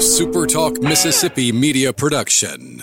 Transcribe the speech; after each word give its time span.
SuperTalk 0.00 0.82
Mississippi 0.82 1.52
media 1.52 1.92
production. 1.92 2.82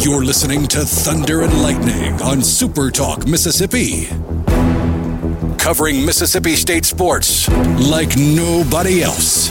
You're 0.00 0.24
listening 0.24 0.66
to 0.68 0.86
Thunder 0.86 1.42
and 1.42 1.60
Lightning 1.60 2.14
on 2.22 2.38
SuperTalk 2.38 3.26
Mississippi. 3.26 4.06
Covering 5.58 6.06
Mississippi 6.06 6.56
State 6.56 6.86
sports 6.86 7.46
like 7.90 8.16
nobody 8.16 9.02
else. 9.02 9.50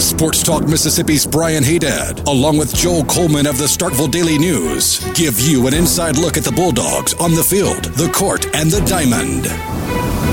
Sports 0.00 0.44
Talk 0.44 0.68
Mississippi's 0.68 1.26
Brian 1.26 1.64
Haydad, 1.64 2.28
along 2.28 2.58
with 2.58 2.74
Joel 2.74 3.04
Coleman 3.06 3.46
of 3.48 3.58
the 3.58 3.64
Starkville 3.64 4.10
Daily 4.10 4.38
News, 4.38 5.00
give 5.14 5.40
you 5.40 5.66
an 5.66 5.74
inside 5.74 6.16
look 6.16 6.36
at 6.36 6.44
the 6.44 6.52
Bulldogs 6.52 7.12
on 7.14 7.34
the 7.34 7.42
field, 7.42 7.84
the 7.96 8.10
court, 8.12 8.46
and 8.54 8.70
the 8.70 8.80
diamond. 8.82 9.71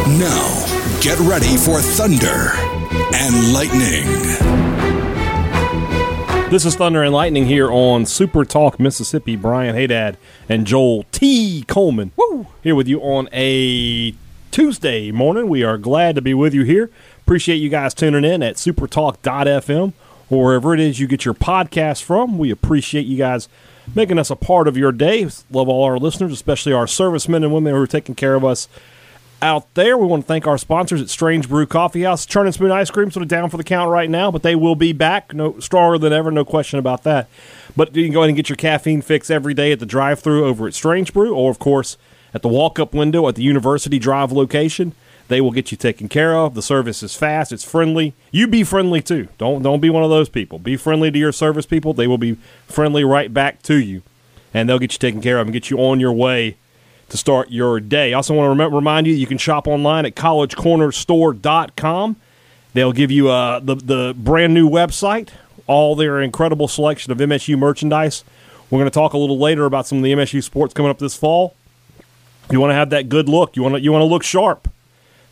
Now, 0.08 0.66
get 1.02 1.20
ready 1.20 1.58
for 1.58 1.82
Thunder 1.82 2.52
and 3.14 3.54
Lightning. 3.54 4.06
This 6.50 6.66
is 6.66 6.76
Thunder 6.78 7.04
and 7.04 7.14
Lightning 7.14 7.46
here 7.46 7.70
on 7.70 8.06
Super 8.06 8.46
Talk 8.46 8.80
Mississippi. 8.80 9.36
Brian 9.36 9.76
Haydad 9.76 10.16
and 10.48 10.66
Joel 10.66 11.04
T. 11.12 11.64
Coleman 11.68 12.12
Woo! 12.16 12.48
here 12.64 12.76
with 12.76 12.88
you 12.88 13.02
on 13.02 13.28
a 13.34 14.16
Tuesday 14.52 15.12
morning. 15.12 15.50
We 15.50 15.64
are 15.64 15.78
glad 15.78 16.16
to 16.16 16.22
be 16.22 16.34
with 16.34 16.54
you 16.54 16.64
here. 16.64 16.90
Appreciate 17.20 17.58
you 17.58 17.70
guys 17.70 17.94
tuning 17.94 18.24
in 18.24 18.42
at 18.42 18.56
supertalk.fm 18.56 19.94
or 20.30 20.46
wherever 20.46 20.74
it 20.74 20.80
is 20.80 21.00
you 21.00 21.08
get 21.08 21.26
your 21.26 21.34
podcast 21.34 22.04
from. 22.04 22.38
We 22.38 22.52
appreciate 22.52 23.06
you 23.06 23.18
guys 23.18 23.50
making 23.94 24.18
us 24.18 24.30
a 24.30 24.36
part 24.38 24.68
of 24.68 24.78
your 24.78 24.94
day. 24.94 25.30
Love 25.52 25.68
all 25.68 25.84
our 25.84 26.00
listeners, 26.00 26.32
especially 26.32 26.72
our 26.72 26.88
servicemen 26.88 27.44
and 27.44 27.54
women 27.54 27.74
who 27.74 27.82
are 27.82 27.88
taking 27.88 28.16
care 28.16 28.36
of 28.36 28.46
us 28.46 28.70
out 29.42 29.74
there. 29.74 29.98
We 29.98 30.06
want 30.06 30.24
to 30.24 30.28
thank 30.28 30.48
our 30.48 30.58
sponsors 30.58 31.02
at 31.02 31.10
Strange 31.10 31.50
Brew 31.50 31.66
Coffee 31.66 32.04
House. 32.04 32.26
Churn 32.26 32.46
and 32.46 32.54
Spoon 32.54 32.72
Ice 32.72 32.92
Cream 32.92 33.12
sort 33.12 33.24
of 33.24 33.28
down 33.28 33.50
for 33.50 33.58
the 33.58 33.64
count 33.64 33.90
right 33.90 34.10
now, 34.10 34.32
but 34.32 34.44
they 34.44 34.56
will 34.56 34.76
be 34.76 34.94
back. 34.94 35.34
No 35.34 35.60
stronger 35.60 35.98
than 35.98 36.14
ever, 36.14 36.32
no 36.32 36.46
question 36.46 36.80
about 36.80 37.04
that. 37.04 37.30
But 37.76 37.96
you 37.96 38.04
can 38.04 38.14
go 38.14 38.22
ahead 38.22 38.30
and 38.30 38.36
get 38.36 38.50
your 38.50 38.56
caffeine 38.56 39.02
fix 39.02 39.30
every 39.30 39.54
day 39.54 39.72
at 39.72 39.80
the 39.80 39.86
drive-through 39.86 40.46
over 40.46 40.68
at 40.68 40.74
Strange 40.74 41.14
Brew, 41.14 41.34
or 41.34 41.52
of 41.52 41.60
course 41.60 41.98
at 42.34 42.42
the 42.42 42.50
walk-up 42.50 42.94
window 42.94 43.28
at 43.28 43.36
the 43.36 43.44
University 43.44 44.00
Drive 44.00 44.32
location. 44.32 44.94
They 45.30 45.42
will 45.42 45.52
get 45.52 45.72
you 45.72 45.78
taken 45.78 46.10
care 46.10 46.36
of. 46.36 46.56
The 46.56 46.62
service 46.62 47.04
is 47.04 47.16
fast. 47.16 47.52
It's 47.52 47.64
friendly. 47.64 48.16
You 48.32 48.48
be 48.48 48.64
friendly 48.64 49.02
too. 49.02 49.28
Don't 49.38 49.62
don't 49.62 49.80
be 49.80 49.90
one 49.90 50.04
of 50.04 50.10
those 50.10 50.28
people. 50.28 50.58
Be 50.58 50.76
friendly 50.76 51.12
to 51.12 51.20
your 51.20 51.32
service 51.32 51.68
people. 51.68 51.94
They 51.94 52.08
will 52.08 52.18
be 52.18 52.38
friendly 52.68 53.04
right 53.04 53.32
back 53.32 53.62
to 53.64 53.76
you, 53.76 54.02
and 54.56 54.68
they'll 54.68 54.80
get 54.80 54.94
you 54.94 55.00
taken 55.00 55.22
care 55.22 55.38
of 55.38 55.46
and 55.46 55.54
get 55.54 55.70
you 55.70 55.78
on 55.78 56.00
your 56.00 56.14
way 56.14 56.58
to 57.10 57.18
start 57.18 57.50
your 57.50 57.80
day. 57.80 58.14
I 58.14 58.16
also 58.16 58.34
want 58.34 58.58
to 58.58 58.64
rem- 58.64 58.74
remind 58.74 59.08
you 59.08 59.14
you 59.14 59.28
can 59.28 59.38
shop 59.38 59.68
online 59.68 60.06
at 60.06 60.16
collegecornerstore.com. 60.16 62.16
They'll 62.74 62.94
give 62.94 63.12
you 63.12 63.30
uh, 63.30 63.60
the, 63.60 63.76
the 63.76 64.14
brand 64.18 64.54
new 64.54 64.70
website, 64.70 65.30
all 65.68 65.96
their 65.96 66.22
incredible 66.22 66.68
selection 66.68 67.12
of 67.12 67.18
MSU 67.18 67.58
merchandise. 67.58 68.24
We're 68.70 68.80
going 68.80 68.90
to 68.90 68.94
talk 68.94 69.14
a 69.14 69.18
little 69.18 69.40
later 69.40 69.66
about 69.66 69.88
some 69.88 69.98
of 69.98 70.04
the 70.04 70.14
MSU 70.14 70.44
sports 70.44 70.74
coming 70.74 70.92
up 70.92 71.00
this 71.00 71.16
fall. 71.16 71.56
You 72.52 72.60
want 72.60 72.72
to 72.72 72.76
have 72.76 72.92
that 72.92 73.10
good 73.10 73.28
look. 73.28 73.56
You 73.56 73.64
want 73.64 73.76
to 73.76 73.82
you 73.82 73.92
want 73.92 74.02
to 74.02 74.08
look 74.08 74.24
sharp. 74.24 74.70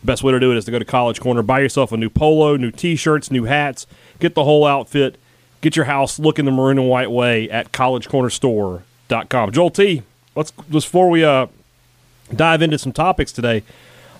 The 0.02 0.06
best 0.06 0.24
way 0.24 0.32
to 0.32 0.40
do 0.40 0.52
it 0.52 0.58
is 0.58 0.66
to 0.66 0.72
go 0.72 0.80
to 0.80 0.86
College 0.86 1.20
Corner, 1.20 1.42
buy 1.42 1.60
yourself 1.60 1.92
a 1.92 1.98
new 1.98 2.10
polo, 2.10 2.56
new 2.56 2.70
T-shirts, 2.70 3.32
new 3.32 3.46
hats, 3.46 3.88
get 4.20 4.36
the 4.36 4.44
whole 4.44 4.66
outfit, 4.66 5.18
get 5.62 5.76
your 5.76 5.86
house 5.86 6.20
looking 6.20 6.46
the 6.46 6.52
maroon 6.52 6.78
and 6.78 6.88
white 6.88 7.10
way 7.10 7.50
at 7.50 7.72
collegecornerstore.com. 7.72 9.52
Joel 9.52 9.70
T, 9.72 10.04
let's 10.36 10.52
before 10.52 11.10
we 11.10 11.24
uh, 11.24 11.48
dive 12.36 12.62
into 12.62 12.78
some 12.78 12.92
topics 12.92 13.32
today. 13.32 13.64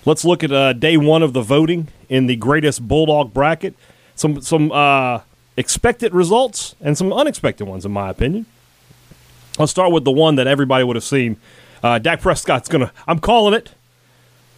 Let's 0.04 0.24
look 0.24 0.42
at 0.42 0.52
uh, 0.52 0.72
day 0.72 0.96
one 0.96 1.22
of 1.22 1.32
the 1.32 1.42
voting 1.42 1.88
in 2.08 2.26
the 2.26 2.36
greatest 2.36 2.86
Bulldog 2.86 3.34
bracket. 3.34 3.74
Some 4.14 4.40
some 4.40 4.72
uh, 4.72 5.20
expected 5.56 6.14
results 6.14 6.74
and 6.80 6.96
some 6.96 7.12
unexpected 7.12 7.66
ones, 7.66 7.84
in 7.84 7.92
my 7.92 8.08
opinion. 8.10 8.46
Let's 9.58 9.70
start 9.72 9.92
with 9.92 10.04
the 10.04 10.12
one 10.12 10.36
that 10.36 10.46
everybody 10.46 10.84
would 10.84 10.96
have 10.96 11.04
seen. 11.04 11.36
Uh, 11.82 11.98
Dak 11.98 12.20
Prescott's 12.20 12.68
gonna. 12.68 12.92
I'm 13.06 13.18
calling 13.18 13.54
it. 13.54 13.74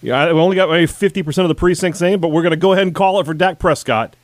Yeah, 0.03 0.19
I 0.19 0.29
only 0.31 0.57
got 0.57 0.71
maybe 0.71 0.87
fifty 0.87 1.23
percent 1.23 1.45
of 1.45 1.49
the 1.49 1.55
precincts 1.55 2.01
in, 2.01 2.21
but 2.21 2.29
we're 2.29 2.43
gonna 2.43 2.57
go 2.57 2.73
ahead 2.73 2.87
and 2.87 2.95
call 2.95 3.21
it 3.21 3.27
for 3.27 3.35
Dak 3.35 3.59
Prescott. 3.59 4.15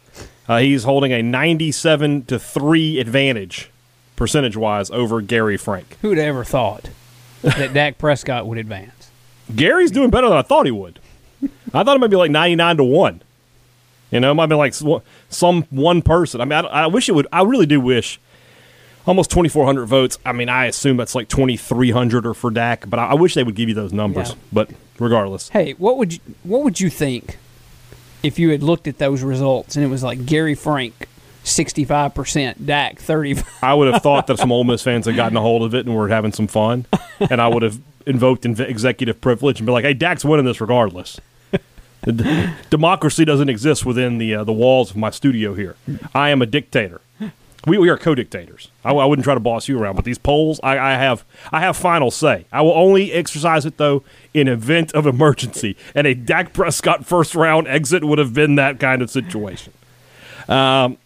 Uh, 0.49 0.59
he's 0.59 0.85
holding 0.85 1.13
a 1.13 1.23
97 1.23 2.25
to 2.27 2.39
three 2.39 3.01
advantage, 3.01 3.69
percentage 4.15 4.57
wise, 4.57 4.91
over 4.91 5.21
Gary 5.21 5.57
Frank. 5.57 5.97
Who'd 6.03 6.19
ever 6.19 6.45
thought 6.45 6.89
that 7.43 7.73
Dak 7.75 7.99
Prescott 7.99 8.47
would 8.47 8.57
advance? 8.57 8.93
Gary's 9.55 9.91
doing 9.91 10.11
better 10.11 10.29
than 10.29 10.37
I 10.37 10.43
thought 10.43 10.67
he 10.67 10.73
would. 10.73 10.99
I 11.73 11.85
thought 11.85 11.97
it 11.97 12.01
might 12.01 12.11
be 12.11 12.17
like 12.17 12.31
99 12.31 12.79
to 12.79 12.85
1. 12.85 13.23
You 14.11 14.21
know, 14.21 14.31
it 14.31 14.35
might 14.35 14.47
be 14.47 14.55
like 14.55 14.75
some 15.29 15.63
one 15.71 16.03
person. 16.03 16.41
I 16.41 16.45
mean, 16.45 16.53
I, 16.53 16.61
I 16.61 16.87
wish 16.87 17.09
it 17.09 17.13
would. 17.13 17.27
I 17.33 17.43
really 17.43 17.67
do 17.67 17.81
wish. 17.81 18.21
Almost 19.07 19.31
2,400 19.31 19.87
votes. 19.87 20.19
I 20.25 20.33
mean, 20.33 20.49
I 20.49 20.67
assume 20.67 20.97
that's 20.97 21.15
like 21.15 21.29
2,300 21.29 22.27
or 22.27 22.35
for 22.35 22.51
Dak, 22.51 22.89
but 22.89 22.99
I, 22.99 23.09
I, 23.09 23.15
wish 23.15 23.35
they 23.35 23.45
would 23.45 23.55
give 23.55 23.69
you 23.69 23.75
those 23.75 23.93
numbers. 23.93 24.31
Yeah. 24.31 24.37
But 24.53 24.71
regardless. 24.99 25.49
Hey, 25.51 25.73
what 25.75 25.97
would 25.97 26.15
you, 26.15 26.21
what 26.43 26.65
would 26.65 26.81
you 26.81 26.91
think 26.91 27.39
if 28.23 28.39
you 28.39 28.51
had 28.51 28.65
looked 28.65 28.89
at 28.89 28.99
those 28.99 29.23
results 29.23 29.77
and 29.77 29.85
it 29.85 29.89
was 29.89 30.03
like 30.03 30.27
Gary 30.27 30.57
Frank 30.57 31.09
65%, 31.45 32.67
Dak 32.67 32.99
30 32.99 33.37
I 33.63 33.75
would 33.75 33.93
have 33.93 34.03
thought 34.03 34.27
that 34.27 34.39
some 34.39 34.51
Ole 34.51 34.65
Miss 34.65 34.83
fans 34.83 35.07
had 35.07 35.15
gotten 35.15 35.37
a 35.37 35.41
hold 35.41 35.63
of 35.63 35.75
it 35.75 35.87
and 35.87 35.95
were 35.95 36.09
having 36.09 36.33
some 36.33 36.49
fun, 36.49 36.87
and 37.21 37.41
I 37.41 37.47
would 37.47 37.63
have 37.63 37.81
invoked 38.07 38.47
executive 38.47 39.21
privilege 39.21 39.61
and 39.61 39.67
be 39.67 39.73
like, 39.73 39.85
"Hey, 39.85 39.95
Dak's 39.95 40.25
winning 40.25 40.47
this 40.47 40.61
regardless." 40.61 41.21
D- 42.05 42.51
democracy 42.71 43.25
doesn't 43.25 43.49
exist 43.49 43.85
within 43.85 44.19
the 44.19 44.35
uh, 44.37 44.45
the 44.45 44.53
walls 44.53 44.91
of 44.91 44.97
my 44.97 45.11
studio 45.11 45.55
here. 45.55 45.77
I 46.15 46.31
am 46.31 46.41
a 46.43 46.47
dictator. 46.47 47.01
We, 47.67 47.79
we 47.79 47.89
are 47.89 47.99
co-dictators. 47.99 48.71
I, 48.85 48.93
I 48.93 49.05
wouldn't 49.05 49.25
try 49.25 49.35
to 49.35 49.41
boss 49.41 49.67
you 49.67 49.77
around, 49.77 49.97
but 49.97 50.05
these 50.05 50.19
polls, 50.19 50.61
I, 50.63 50.79
I 50.79 50.93
have 50.93 51.25
I 51.51 51.61
have 51.61 51.77
final 51.77 52.13
say. 52.13 52.47
I 52.53 52.63
will 52.63 52.75
only 52.75 53.13
exercise 53.13 53.67
it 53.67 53.77
though 53.77 54.05
in 54.33 54.47
event 54.47 54.93
of 54.93 55.05
emergency, 55.07 55.77
and 55.95 56.07
a 56.07 56.15
Dak 56.15 56.53
Prescott 56.53 57.05
first 57.05 57.35
round 57.35 57.67
exit 57.67 58.05
would 58.05 58.19
have 58.19 58.33
been 58.33 58.55
that 58.55 58.79
kind 58.79 59.03
of 59.03 59.11
situation. 59.11 59.73
Um, 60.49 60.97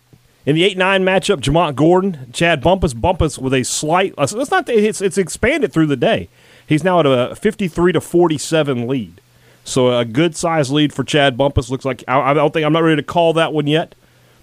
in 0.45 0.55
the 0.55 0.65
eight 0.65 0.77
nine 0.77 1.03
matchup, 1.03 1.41
Jamont 1.41 1.77
Gordon, 1.77 2.31
Chad 2.33 2.63
Bumphis, 2.63 2.93
Bumphis 2.93 3.39
with 3.39 3.55
a 3.55 3.63
slight. 3.63 4.13
Uh, 4.19 4.27
it's 4.31 4.51
not. 4.51 4.69
It's 4.69 5.01
it's 5.01 5.17
expanded 5.17 5.73
through 5.73 5.87
the 5.87 5.97
day. 5.97 6.29
He's 6.71 6.85
now 6.85 7.01
at 7.01 7.07
a 7.07 7.35
53 7.35 7.95
to 7.95 8.01
47 8.01 8.87
lead. 8.87 9.21
So 9.65 9.99
a 9.99 10.05
good 10.05 10.37
size 10.37 10.71
lead 10.71 10.93
for 10.93 11.03
Chad 11.03 11.37
Bumphis. 11.37 11.69
Looks 11.69 11.85
like 11.85 12.05
I, 12.07 12.31
I, 12.31 12.33
don't 12.33 12.53
think 12.53 12.65
I'm 12.65 12.73
not 12.73 12.85
ready 12.85 12.95
to 12.95 13.03
call 13.03 13.33
that 13.33 13.53
one 13.53 13.67
yet, 13.67 13.97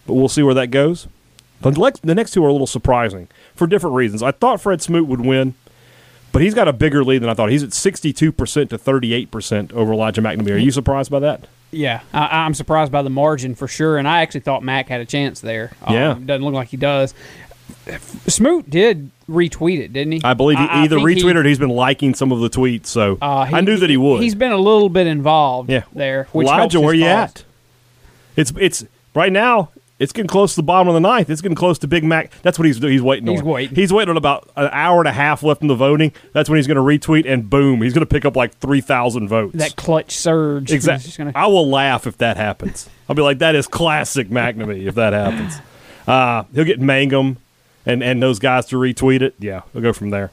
but 0.06 0.14
we'll 0.14 0.28
see 0.28 0.44
where 0.44 0.54
that 0.54 0.68
goes. 0.68 1.08
The 1.62 2.14
next 2.14 2.32
two 2.32 2.44
are 2.44 2.50
a 2.50 2.52
little 2.52 2.68
surprising 2.68 3.30
for 3.56 3.66
different 3.66 3.96
reasons. 3.96 4.22
I 4.22 4.32
thought 4.32 4.60
Fred 4.60 4.82
Smoot 4.82 5.08
would 5.08 5.22
win, 5.22 5.54
but 6.34 6.42
he's 6.42 6.54
got 6.54 6.68
a 6.68 6.74
bigger 6.74 7.02
lead 7.02 7.20
than 7.20 7.30
I 7.30 7.34
thought. 7.34 7.50
He's 7.50 7.64
at 7.64 7.72
62 7.72 8.34
percent 8.34 8.72
to 8.72 8.78
38 8.78 9.32
percent 9.32 9.72
over 9.72 9.94
Elijah 9.94 10.22
McNamee. 10.22 10.52
Are 10.52 10.58
you 10.58 10.72
surprised 10.72 11.10
by 11.10 11.20
that? 11.20 11.48
Yeah, 11.72 12.02
I, 12.14 12.46
am 12.46 12.54
surprised 12.54 12.92
by 12.92 13.04
the 13.04 13.10
margin 13.10 13.56
for 13.56 13.70
sure, 13.70 13.98
and 13.98 14.08
I 14.08 14.22
actually 14.22 14.42
thought 14.42 14.64
Mac 14.64 14.90
had 14.90 15.00
a 15.00 15.06
chance 15.06 15.40
there. 15.40 15.72
Yeah, 15.90 16.12
um, 16.12 16.26
doesn't 16.26 16.44
look 16.44 16.54
like 16.54 16.68
he 16.68 16.78
does. 16.78 17.14
Smoot 18.28 18.70
did 18.70 19.12
retweet 19.30 19.80
it, 19.80 19.94
didn't 19.94 20.14
he? 20.14 20.22
I 20.24 20.34
believe 20.34 20.58
he 20.58 20.66
I, 20.66 20.84
either 20.84 20.98
I 20.98 21.02
retweeted 21.02 21.34
he, 21.34 21.38
or 21.38 21.44
he's 21.44 21.60
been 21.60 21.70
liking 21.70 22.14
some 22.14 22.32
of 22.32 22.40
the 22.40 22.50
tweets. 22.50 22.88
So 22.88 23.18
uh, 23.22 23.46
he, 23.46 23.56
I 23.56 23.62
knew 23.62 23.78
that 23.78 23.90
he 23.90 23.98
would. 23.98 24.22
He's 24.22 24.36
been 24.36 24.52
a 24.52 24.58
little 24.58 24.90
bit 24.90 25.08
involved. 25.08 25.70
Yeah. 25.70 25.84
there. 25.94 26.28
Which 26.32 26.48
Elijah, 26.48 26.82
where 26.82 26.94
you 26.94 27.06
at? 27.06 27.44
It's 28.36 28.54
it's 28.60 28.86
right 29.14 29.32
now. 29.32 29.70
It's 30.00 30.14
getting 30.14 30.28
close 30.28 30.52
to 30.54 30.58
the 30.58 30.64
bottom 30.64 30.88
of 30.88 30.94
the 30.94 31.00
ninth. 31.00 31.28
It's 31.28 31.42
getting 31.42 31.56
close 31.56 31.80
to 31.80 31.88
Big 31.88 32.04
Mac. 32.04 32.32
That's 32.44 32.60
what 32.60 32.68
he's 32.68 32.78
he's 32.78 33.02
waiting 33.02 33.28
he's 33.28 33.42
on. 33.42 33.48
Waiting. 33.48 33.76
He's 33.76 33.92
waiting 33.92 34.12
on 34.12 34.18
about 34.18 34.48
an 34.56 34.70
hour 34.72 35.00
and 35.00 35.08
a 35.08 35.12
half 35.12 35.42
left 35.42 35.64
in 35.64 35.68
the 35.68 35.76
voting. 35.76 36.14
That's 36.34 36.50
when 36.50 36.58
he's 36.58 36.68
going 36.68 36.76
to 36.76 36.84
retweet 36.84 37.28
and 37.28 37.50
boom, 37.50 37.82
he's 37.82 37.94
going 37.94 38.06
to 38.06 38.10
pick 38.10 38.24
up 38.24 38.36
like 38.36 38.56
three 38.58 38.82
thousand 38.82 39.28
votes. 39.28 39.56
That 39.56 39.76
clutch 39.76 40.12
surge. 40.16 40.72
Exactly. 40.72 41.12
Gonna... 41.18 41.32
I 41.34 41.48
will 41.48 41.68
laugh 41.68 42.06
if 42.06 42.18
that 42.18 42.38
happens. 42.38 42.88
I'll 43.10 43.16
be 43.16 43.24
like, 43.24 43.40
that 43.40 43.56
is 43.56 43.68
classic 43.68 44.30
McNamee 44.30 44.86
if 44.86 44.94
that 44.96 45.14
happens. 45.14 45.56
Uh, 46.06 46.44
he'll 46.54 46.64
get 46.64 46.80
Mangum 46.80 47.38
and 47.88 48.04
and 48.04 48.22
those 48.22 48.38
guys 48.38 48.66
to 48.68 48.76
retweet 48.76 49.22
it, 49.22 49.36
yeah, 49.40 49.62
we'll 49.74 49.82
go 49.82 49.94
from 49.94 50.12
there. 50.12 50.32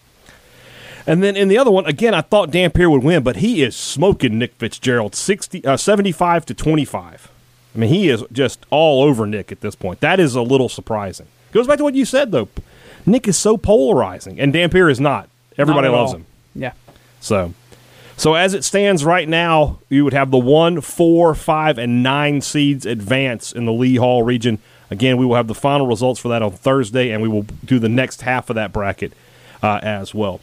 And 1.06 1.22
then 1.22 1.36
in 1.36 1.48
the 1.48 1.58
other 1.58 1.70
one, 1.70 1.84
again, 1.86 2.14
I 2.14 2.22
thought 2.22 2.50
Dampier 2.50 2.88
would 2.88 3.02
win, 3.02 3.22
but 3.22 3.36
he 3.36 3.62
is 3.62 3.76
smoking 3.76 4.38
Nick 4.38 4.54
Fitzgerald 4.54 5.14
60, 5.14 5.64
uh, 5.64 5.76
75 5.76 6.46
to 6.46 6.54
25. 6.54 7.30
I 7.74 7.78
mean, 7.78 7.90
he 7.90 8.08
is 8.08 8.24
just 8.32 8.64
all 8.70 9.02
over 9.02 9.26
Nick 9.26 9.52
at 9.52 9.60
this 9.60 9.74
point. 9.74 10.00
That 10.00 10.18
is 10.18 10.34
a 10.34 10.42
little 10.42 10.68
surprising. 10.68 11.26
Goes 11.52 11.66
back 11.66 11.78
to 11.78 11.84
what 11.84 11.94
you 11.94 12.04
said, 12.04 12.32
though. 12.32 12.48
Nick 13.04 13.28
is 13.28 13.36
so 13.36 13.56
polarizing, 13.56 14.40
and 14.40 14.52
Dampier 14.52 14.88
is 14.88 14.98
not. 14.98 15.28
Everybody 15.58 15.88
not 15.88 15.94
loves 15.94 16.12
all. 16.12 16.18
him. 16.20 16.26
Yeah. 16.54 16.72
So, 17.20 17.52
so 18.16 18.34
as 18.34 18.54
it 18.54 18.64
stands 18.64 19.04
right 19.04 19.28
now, 19.28 19.78
you 19.88 20.04
would 20.04 20.14
have 20.14 20.30
the 20.30 20.38
one, 20.38 20.80
four, 20.80 21.34
five, 21.34 21.76
and 21.78 22.02
nine 22.02 22.40
seeds 22.40 22.86
advance 22.86 23.52
in 23.52 23.66
the 23.66 23.72
Lee 23.72 23.96
Hall 23.96 24.22
region. 24.22 24.58
Again, 24.94 25.16
we 25.16 25.26
will 25.26 25.34
have 25.34 25.48
the 25.48 25.56
final 25.56 25.88
results 25.88 26.20
for 26.20 26.28
that 26.28 26.40
on 26.40 26.52
Thursday, 26.52 27.10
and 27.10 27.20
we 27.20 27.28
will 27.28 27.42
do 27.64 27.80
the 27.80 27.88
next 27.88 28.22
half 28.22 28.48
of 28.48 28.54
that 28.54 28.72
bracket 28.72 29.12
uh, 29.60 29.80
as 29.82 30.14
well. 30.14 30.40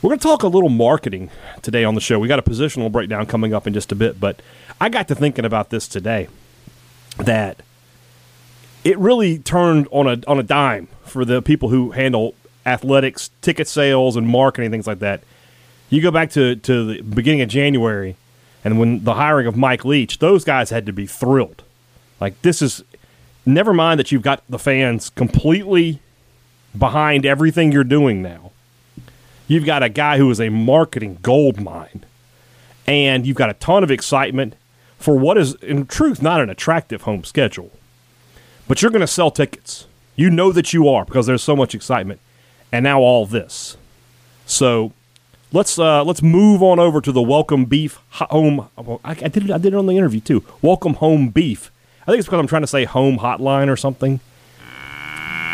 We're 0.00 0.10
going 0.10 0.20
to 0.20 0.22
talk 0.22 0.44
a 0.44 0.48
little 0.48 0.68
marketing 0.68 1.30
today 1.62 1.82
on 1.82 1.96
the 1.96 2.00
show. 2.00 2.20
We 2.20 2.28
got 2.28 2.38
a 2.38 2.42
positional 2.42 2.92
breakdown 2.92 3.26
coming 3.26 3.52
up 3.52 3.66
in 3.66 3.74
just 3.74 3.90
a 3.90 3.96
bit, 3.96 4.20
but 4.20 4.40
I 4.80 4.88
got 4.88 5.08
to 5.08 5.16
thinking 5.16 5.44
about 5.44 5.70
this 5.70 5.88
today 5.88 6.28
that 7.16 7.60
it 8.84 8.96
really 8.98 9.40
turned 9.40 9.88
on 9.90 10.06
a 10.06 10.20
on 10.28 10.38
a 10.38 10.44
dime 10.44 10.86
for 11.02 11.24
the 11.24 11.42
people 11.42 11.70
who 11.70 11.90
handle 11.90 12.36
athletics, 12.64 13.30
ticket 13.40 13.66
sales, 13.66 14.14
and 14.14 14.28
marketing 14.28 14.70
things 14.70 14.86
like 14.86 15.00
that. 15.00 15.24
You 15.90 16.00
go 16.00 16.12
back 16.12 16.30
to 16.30 16.54
to 16.54 16.84
the 16.84 17.02
beginning 17.02 17.40
of 17.40 17.48
January, 17.48 18.14
and 18.64 18.78
when 18.78 19.02
the 19.02 19.14
hiring 19.14 19.48
of 19.48 19.56
Mike 19.56 19.84
Leach, 19.84 20.20
those 20.20 20.44
guys 20.44 20.70
had 20.70 20.86
to 20.86 20.92
be 20.92 21.06
thrilled. 21.06 21.64
Like 22.20 22.40
this 22.42 22.62
is 22.62 22.84
never 23.44 23.72
mind 23.72 23.98
that 24.00 24.12
you've 24.12 24.22
got 24.22 24.42
the 24.48 24.58
fans 24.58 25.10
completely 25.10 26.00
behind 26.76 27.26
everything 27.26 27.72
you're 27.72 27.84
doing 27.84 28.22
now. 28.22 28.52
You've 29.48 29.66
got 29.66 29.82
a 29.82 29.88
guy 29.88 30.18
who 30.18 30.30
is 30.30 30.40
a 30.40 30.48
marketing 30.48 31.18
gold 31.22 31.60
mine, 31.60 32.04
and 32.86 33.26
you've 33.26 33.36
got 33.36 33.50
a 33.50 33.54
ton 33.54 33.82
of 33.82 33.90
excitement 33.90 34.54
for 34.98 35.18
what 35.18 35.36
is, 35.36 35.54
in 35.56 35.86
truth, 35.86 36.22
not 36.22 36.40
an 36.40 36.48
attractive 36.48 37.02
home 37.02 37.24
schedule. 37.24 37.70
But 38.68 38.80
you're 38.80 38.90
going 38.90 39.00
to 39.00 39.06
sell 39.06 39.30
tickets. 39.30 39.86
You 40.14 40.30
know 40.30 40.52
that 40.52 40.72
you 40.72 40.88
are 40.88 41.04
because 41.04 41.26
there's 41.26 41.42
so 41.42 41.56
much 41.56 41.74
excitement, 41.74 42.20
and 42.70 42.84
now 42.84 43.00
all 43.00 43.26
this. 43.26 43.76
So 44.46 44.92
let's 45.52 45.78
uh, 45.78 46.04
let's 46.04 46.22
move 46.22 46.62
on 46.62 46.78
over 46.78 47.00
to 47.00 47.10
the 47.10 47.22
Welcome 47.22 47.64
Beef 47.64 47.98
Home. 48.10 48.68
I, 49.04 49.14
did 49.14 49.44
it, 49.44 49.50
I 49.50 49.58
did 49.58 49.74
it 49.74 49.76
on 49.76 49.86
the 49.86 49.96
interview 49.96 50.20
too. 50.20 50.44
Welcome 50.62 50.94
Home 50.94 51.30
Beef. 51.30 51.71
I 52.02 52.06
think 52.06 52.18
it's 52.18 52.26
because 52.26 52.40
I'm 52.40 52.46
trying 52.46 52.62
to 52.62 52.66
say 52.68 52.84
home 52.84 53.18
hotline 53.18 53.68
or 53.68 53.76
something. 53.76 54.20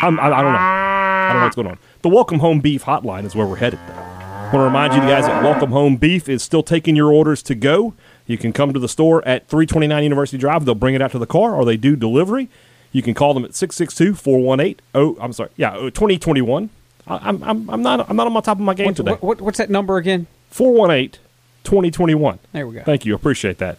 I'm, 0.01 0.19
I, 0.19 0.25
I 0.27 0.41
don't 0.41 0.51
know. 0.53 0.57
I 0.59 1.29
don't 1.31 1.39
know 1.41 1.45
what's 1.45 1.55
going 1.55 1.67
on. 1.67 1.77
The 2.01 2.09
Welcome 2.09 2.39
Home 2.39 2.59
Beef 2.59 2.83
hotline 2.85 3.25
is 3.25 3.35
where 3.35 3.45
we're 3.45 3.57
headed, 3.57 3.79
though. 3.87 3.93
I 3.93 4.43
want 4.45 4.53
to 4.53 4.59
remind 4.61 4.93
you 4.93 5.01
guys 5.01 5.25
that 5.27 5.43
Welcome 5.43 5.71
Home 5.71 5.95
Beef 5.97 6.27
is 6.27 6.41
still 6.41 6.63
taking 6.63 6.95
your 6.95 7.13
orders 7.13 7.43
to 7.43 7.55
go. 7.55 7.93
You 8.25 8.37
can 8.37 8.51
come 8.51 8.73
to 8.73 8.79
the 8.79 8.87
store 8.89 9.23
at 9.27 9.47
329 9.47 10.01
University 10.03 10.37
Drive. 10.39 10.65
They'll 10.65 10.73
bring 10.75 10.95
it 10.95 11.01
out 11.03 11.11
to 11.11 11.19
the 11.19 11.27
car, 11.27 11.53
or 11.53 11.65
they 11.65 11.77
do 11.77 11.95
delivery. 11.95 12.49
You 12.91 13.03
can 13.03 13.13
call 13.13 13.35
them 13.35 13.45
at 13.45 13.53
662 13.53 14.15
418 14.15 14.79
Oh, 14.95 15.17
I'm 15.21 15.33
sorry. 15.33 15.51
Yeah, 15.55 15.73
2021. 15.75 16.69
I'm, 17.05 17.43
I'm, 17.43 17.69
I'm, 17.69 17.81
not, 17.83 18.09
I'm 18.09 18.15
not 18.15 18.25
on 18.27 18.33
my 18.33 18.41
top 18.41 18.57
of 18.57 18.63
my 18.63 18.73
game 18.73 18.87
What, 18.87 18.95
today. 18.95 19.11
what, 19.11 19.23
what- 19.23 19.41
what's 19.41 19.57
that 19.59 19.69
number 19.69 19.97
again? 19.97 20.25
418 20.49 21.19
2021. 21.63 22.39
There 22.53 22.65
we 22.65 22.75
go. 22.75 22.83
Thank 22.83 23.05
you. 23.05 23.13
Appreciate 23.13 23.59
that. 23.59 23.77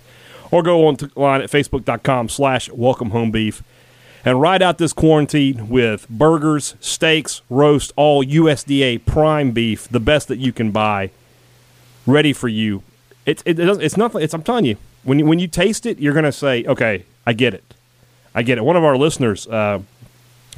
Or 0.50 0.62
go 0.62 0.86
online 0.86 1.42
at 1.42 1.50
facebook.com 1.50 2.28
slash 2.28 2.68
welcome 2.70 3.10
home 3.10 3.30
beef 3.30 3.62
and 4.24 4.40
ride 4.40 4.62
out 4.62 4.78
this 4.78 4.92
quarantine 4.92 5.68
with 5.68 6.08
burgers, 6.08 6.74
steaks, 6.80 7.42
roast, 7.48 7.92
all 7.96 8.24
USDA 8.24 9.04
prime 9.06 9.52
beef, 9.52 9.88
the 9.88 10.00
best 10.00 10.28
that 10.28 10.38
you 10.38 10.52
can 10.52 10.70
buy, 10.70 11.10
ready 12.06 12.32
for 12.32 12.48
you. 12.48 12.82
It's 13.26 13.42
it, 13.46 13.58
it's 13.58 13.96
nothing. 13.96 14.22
It's 14.22 14.34
I'm 14.34 14.42
telling 14.42 14.64
you 14.64 14.76
when 15.04 15.18
you 15.18 15.26
when 15.26 15.38
you 15.38 15.48
taste 15.48 15.86
it, 15.86 15.98
you're 15.98 16.14
gonna 16.14 16.32
say, 16.32 16.64
okay, 16.64 17.04
I 17.26 17.32
get 17.32 17.54
it, 17.54 17.74
I 18.34 18.42
get 18.42 18.58
it. 18.58 18.62
One 18.62 18.76
of 18.76 18.84
our 18.84 18.96
listeners, 18.96 19.46
uh, 19.46 19.80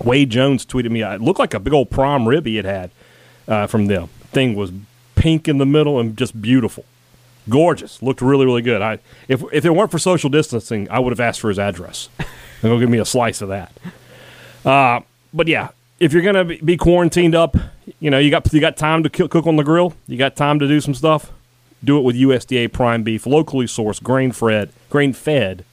Wade 0.03 0.31
Jones, 0.31 0.65
tweeted 0.67 0.91
me. 0.91 1.03
It 1.03 1.21
looked 1.21 1.39
like 1.39 1.55
a 1.55 1.61
big 1.61 1.73
old 1.73 1.91
prime 1.91 2.29
rib 2.29 2.47
he 2.47 2.57
had 2.57 2.65
had 2.65 2.91
uh, 3.47 3.67
from 3.67 3.87
them. 3.87 4.09
Thing 4.33 4.55
was 4.55 4.73
pink 5.15 5.47
in 5.49 5.59
the 5.59 5.67
middle 5.67 6.01
and 6.01 6.17
just 6.17 6.41
beautiful, 6.41 6.85
gorgeous. 7.49 8.03
Looked 8.03 8.21
really 8.23 8.47
really 8.47 8.63
good. 8.63 8.83
I 8.83 8.99
if 9.29 9.43
if 9.53 9.65
it 9.65 9.71
weren't 9.71 9.91
for 9.91 9.99
social 9.99 10.31
distancing, 10.31 10.89
I 10.91 10.99
would 10.99 11.11
have 11.13 11.21
asked 11.21 11.41
for 11.41 11.49
his 11.49 11.59
address 11.59 12.09
and 12.19 12.27
go 12.63 12.79
give 12.79 12.91
me 12.91 12.99
a 12.99 13.05
slice 13.05 13.41
of 13.43 13.49
that. 13.49 13.73
Uh, 14.65 15.01
but 15.35 15.49
yeah, 15.49 15.69
if 16.01 16.13
you're 16.13 16.23
gonna 16.23 16.45
be- 16.45 16.61
be 16.61 16.77
quarantined 16.77 17.35
up, 17.35 17.57
you 18.01 18.11
know 18.11 18.19
you 18.19 18.31
got 18.31 18.53
you 18.53 18.61
got 18.61 18.77
time 18.77 19.03
to 19.03 19.11
cook 19.11 19.47
on 19.47 19.57
the 19.57 19.65
grill. 19.65 19.95
You 20.07 20.17
got 20.17 20.37
time 20.37 20.59
to 20.61 20.69
do 20.69 20.81
some 20.81 20.95
stuff. 20.95 21.31
Do 21.85 21.99
it 21.99 22.03
with 22.03 22.15
USDA 22.15 22.73
prime 22.73 23.03
beef, 23.03 23.27
locally 23.27 23.67
sourced, 23.67 24.01
grain 24.03 24.31
fed, 24.31 24.71
grain 24.89 25.13
fed. 25.13 25.65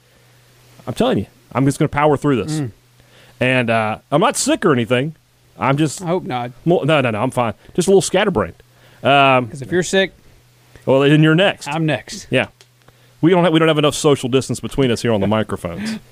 I'm 0.88 0.96
telling 0.96 1.20
you, 1.20 1.28
I'm 1.52 1.66
just 1.66 1.78
gonna 1.78 1.90
power 1.90 2.18
through 2.18 2.44
this, 2.44 2.64
and 3.40 3.70
uh, 3.70 4.00
I'm 4.12 4.22
not 4.22 4.36
sick 4.36 4.66
or 4.66 4.74
anything. 4.74 5.16
I'm 5.60 5.78
just 5.78 6.02
I 6.02 6.08
hope 6.08 6.24
not. 6.24 6.52
well, 6.66 6.84
no, 6.86 7.02
no, 7.02 7.12
no. 7.12 7.22
I'm 7.22 7.30
fine. 7.32 7.54
Just 7.76 7.88
a 7.88 7.92
little 7.92 8.02
scatterbrained. 8.02 8.56
Because 9.02 9.62
if 9.62 9.72
you're 9.72 9.84
sick, 9.84 10.14
Well, 10.86 11.02
then 11.02 11.24
you're 11.24 11.36
next. 11.36 11.68
I'm 11.68 11.86
next. 11.86 12.28
Yeah, 12.30 12.48
we 13.22 13.32
don't 13.32 13.44
have, 13.44 13.54
we 13.54 13.60
don't 13.60 13.68
have 13.68 13.78
enough 13.78 13.96
social 13.96 14.30
distance 14.30 14.60
between 14.60 14.92
us 14.92 15.02
here 15.02 15.14
on 15.14 15.22
the 15.22 15.28
microphones. 15.28 16.00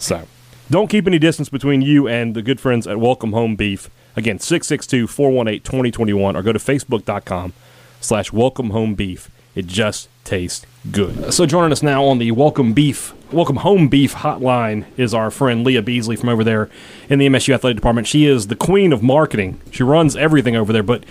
So 0.00 0.26
don't 0.68 0.88
keep 0.88 1.06
any 1.06 1.20
distance 1.20 1.48
between 1.48 1.80
you 1.80 2.08
and 2.08 2.34
the 2.34 2.42
good 2.42 2.58
friends 2.58 2.88
at 2.88 2.98
Welcome 2.98 3.30
Home 3.32 3.54
Beef. 3.54 3.88
Again, 4.16 4.38
662-418-2021 4.38 6.34
or 6.34 6.42
go 6.42 6.52
to 6.52 6.58
facebook.com 6.58 7.52
slash 8.00 8.32
welcome 8.32 8.70
home 8.70 8.94
beef. 8.94 9.30
It 9.54 9.66
just 9.66 10.08
tastes 10.24 10.66
good. 10.90 11.32
So 11.32 11.46
joining 11.46 11.72
us 11.72 11.82
now 11.82 12.04
on 12.04 12.18
the 12.18 12.30
Welcome 12.32 12.72
Beef, 12.72 13.14
Welcome 13.32 13.56
Home 13.56 13.88
Beef 13.88 14.14
hotline 14.14 14.84
is 14.96 15.12
our 15.14 15.30
friend 15.30 15.64
Leah 15.64 15.82
Beasley 15.82 16.16
from 16.16 16.28
over 16.28 16.42
there 16.44 16.70
in 17.08 17.18
the 17.18 17.26
MSU 17.26 17.54
Athletic 17.54 17.76
Department. 17.76 18.06
She 18.06 18.26
is 18.26 18.46
the 18.46 18.56
queen 18.56 18.92
of 18.92 19.02
marketing. 19.02 19.60
She 19.70 19.82
runs 19.82 20.16
everything 20.16 20.56
over 20.56 20.72
there, 20.72 20.82
but 20.82 21.04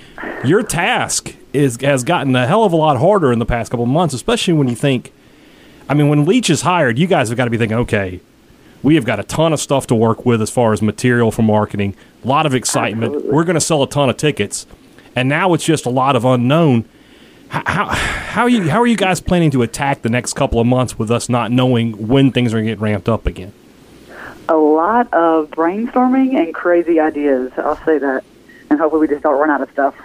your 0.44 0.64
task 0.64 1.36
is 1.54 1.78
has 1.82 2.04
gotten 2.04 2.36
a 2.36 2.48
hell 2.48 2.64
of 2.64 2.74
a 2.74 2.76
lot 2.76 2.98
harder 2.98 3.32
in 3.32 3.40
the 3.40 3.46
past 3.46 3.72
couple 3.72 3.84
of 3.84 3.90
months, 3.90 4.14
especially 4.14 4.54
when 4.54 4.68
you 4.68 4.76
think 4.76 5.12
I 5.88 5.96
mean, 5.96 6.08
when 6.08 6.26
Leach 6.26 6.50
is 6.50 6.62
hired, 6.62 7.00
you 7.00 7.08
guys 7.08 7.30
have 7.30 7.38
got 7.38 7.46
to 7.46 7.50
be 7.50 7.58
thinking, 7.58 7.78
okay, 7.80 8.22
we 8.84 8.96
have 8.96 9.06
got 9.06 9.20
a 9.20 9.24
ton 9.24 9.54
of 9.54 9.60
stuff 9.60 9.88
to 9.88 9.96
work 9.96 10.26
with 10.26 10.42
as 10.42 10.52
far 10.52 10.72
as 10.72 10.82
material 10.82 11.32
for 11.32 11.42
marketing, 11.42 11.96
a 12.24 12.28
lot 12.28 12.46
of 12.46 12.54
excitement. 12.54 13.26
We're 13.26 13.44
going 13.44 13.56
to 13.56 13.62
sell 13.62 13.82
a 13.82 13.90
ton 13.90 14.10
of 14.10 14.16
tickets, 14.16 14.68
and 15.16 15.28
now 15.28 15.54
it's 15.54 15.66
just 15.66 15.86
a 15.86 15.90
lot 15.90 16.16
of 16.16 16.26
unknown. 16.26 16.88
How, 17.50 17.64
how, 17.66 17.86
how 17.88 18.42
are 18.44 18.50
you 18.50 18.70
how 18.70 18.80
are 18.80 18.88
you 18.88 18.96
guys 18.96 19.20
planning 19.20 19.50
to 19.52 19.64
attack 19.64 20.04
the 20.04 20.10
next 20.10 20.34
couple 20.34 20.60
of 20.60 20.68
months 20.68 21.00
with 21.00 21.10
us 21.10 21.30
not 21.30 21.52
knowing 21.52 22.08
when 22.08 22.32
things 22.32 22.54
are 22.54 22.58
going 22.58 22.68
to 22.68 22.72
get 22.72 22.80
ramped 22.80 23.10
up 23.10 23.26
again? 23.26 23.52
a 24.50 24.58
lot 24.58 25.14
of 25.14 25.52
brainstorming 25.52 26.36
and 26.36 26.54
crazy 26.54 27.00
ideas. 27.00 27.52
I'll 27.58 27.78
say 27.86 28.00
that, 28.00 28.24
and 28.70 28.80
hopefully 28.80 29.02
we 29.02 29.08
just 29.08 29.22
don't 29.24 29.40
run 29.40 29.52
out 29.52 29.62
of 29.62 29.70
stuff. 29.72 29.96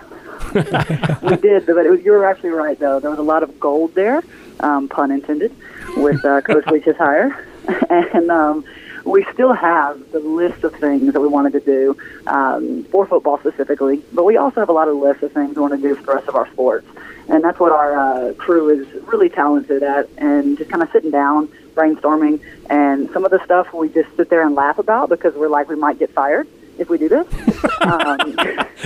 We 0.55 1.37
did, 1.37 1.67
but 1.67 1.85
it 1.85 1.91
was, 1.91 2.05
you 2.05 2.13
were 2.13 2.25
actually 2.25 2.51
right 2.51 2.79
though. 2.79 3.01
There 3.01 3.11
was 3.11 3.19
a 3.19 3.23
lot 3.23 3.43
of 3.43 3.59
gold 3.59 3.95
there, 3.95 4.23
um, 4.61 4.89
pun 4.89 5.11
intended, 5.11 5.55
with 5.97 6.25
uh, 6.25 6.41
Coach 6.43 6.67
Leach's 6.67 6.97
hire, 6.97 7.47
and 7.91 8.31
um, 8.31 8.65
we 9.05 9.27
still 9.33 9.53
have 9.53 10.13
the 10.13 10.21
list 10.21 10.63
of 10.65 10.75
things 10.77 11.13
that 11.13 11.21
we 11.21 11.29
wanted 11.29 11.53
to 11.55 11.61
do 11.61 11.97
um, 12.29 12.85
for 12.85 13.07
football 13.07 13.39
specifically. 13.39 14.03
But 14.13 14.25
we 14.25 14.37
also 14.37 14.61
have 14.61 14.69
a 14.69 14.73
lot 14.73 14.89
of 14.89 14.97
lists 14.97 15.23
of 15.23 15.33
things 15.33 15.57
we 15.57 15.63
want 15.63 15.75
to 15.75 15.89
do 15.89 15.95
for 15.97 16.03
the 16.03 16.15
rest 16.15 16.29
of 16.29 16.37
our 16.37 16.49
sports, 16.53 16.87
and 17.29 17.43
that's 17.43 17.59
what 17.59 17.73
our 17.73 17.97
uh, 17.97 18.33
crew 18.35 18.69
is 18.69 18.87
really 19.07 19.29
talented 19.29 19.83
at, 19.83 20.09
and 20.19 20.57
just 20.57 20.71
kind 20.71 20.83
of 20.83 20.91
sitting 20.93 21.11
down 21.11 21.49
brainstorming, 21.75 22.41
and 22.71 23.11
some 23.11 23.25
of 23.25 23.33
the 23.33 23.45
stuff 23.45 23.73
we 23.73 23.89
just 23.89 24.15
sit 24.17 24.31
there 24.31 24.47
and 24.47 24.55
laugh 24.55 24.79
about 24.79 25.09
because 25.09 25.35
we're 25.35 25.49
like 25.49 25.69
we 25.69 25.75
might 25.75 25.99
get 25.99 26.11
fired 26.11 26.47
if 26.79 26.89
we 26.89 26.99
do 26.99 27.09
this. 27.09 27.27
um, 27.81 28.19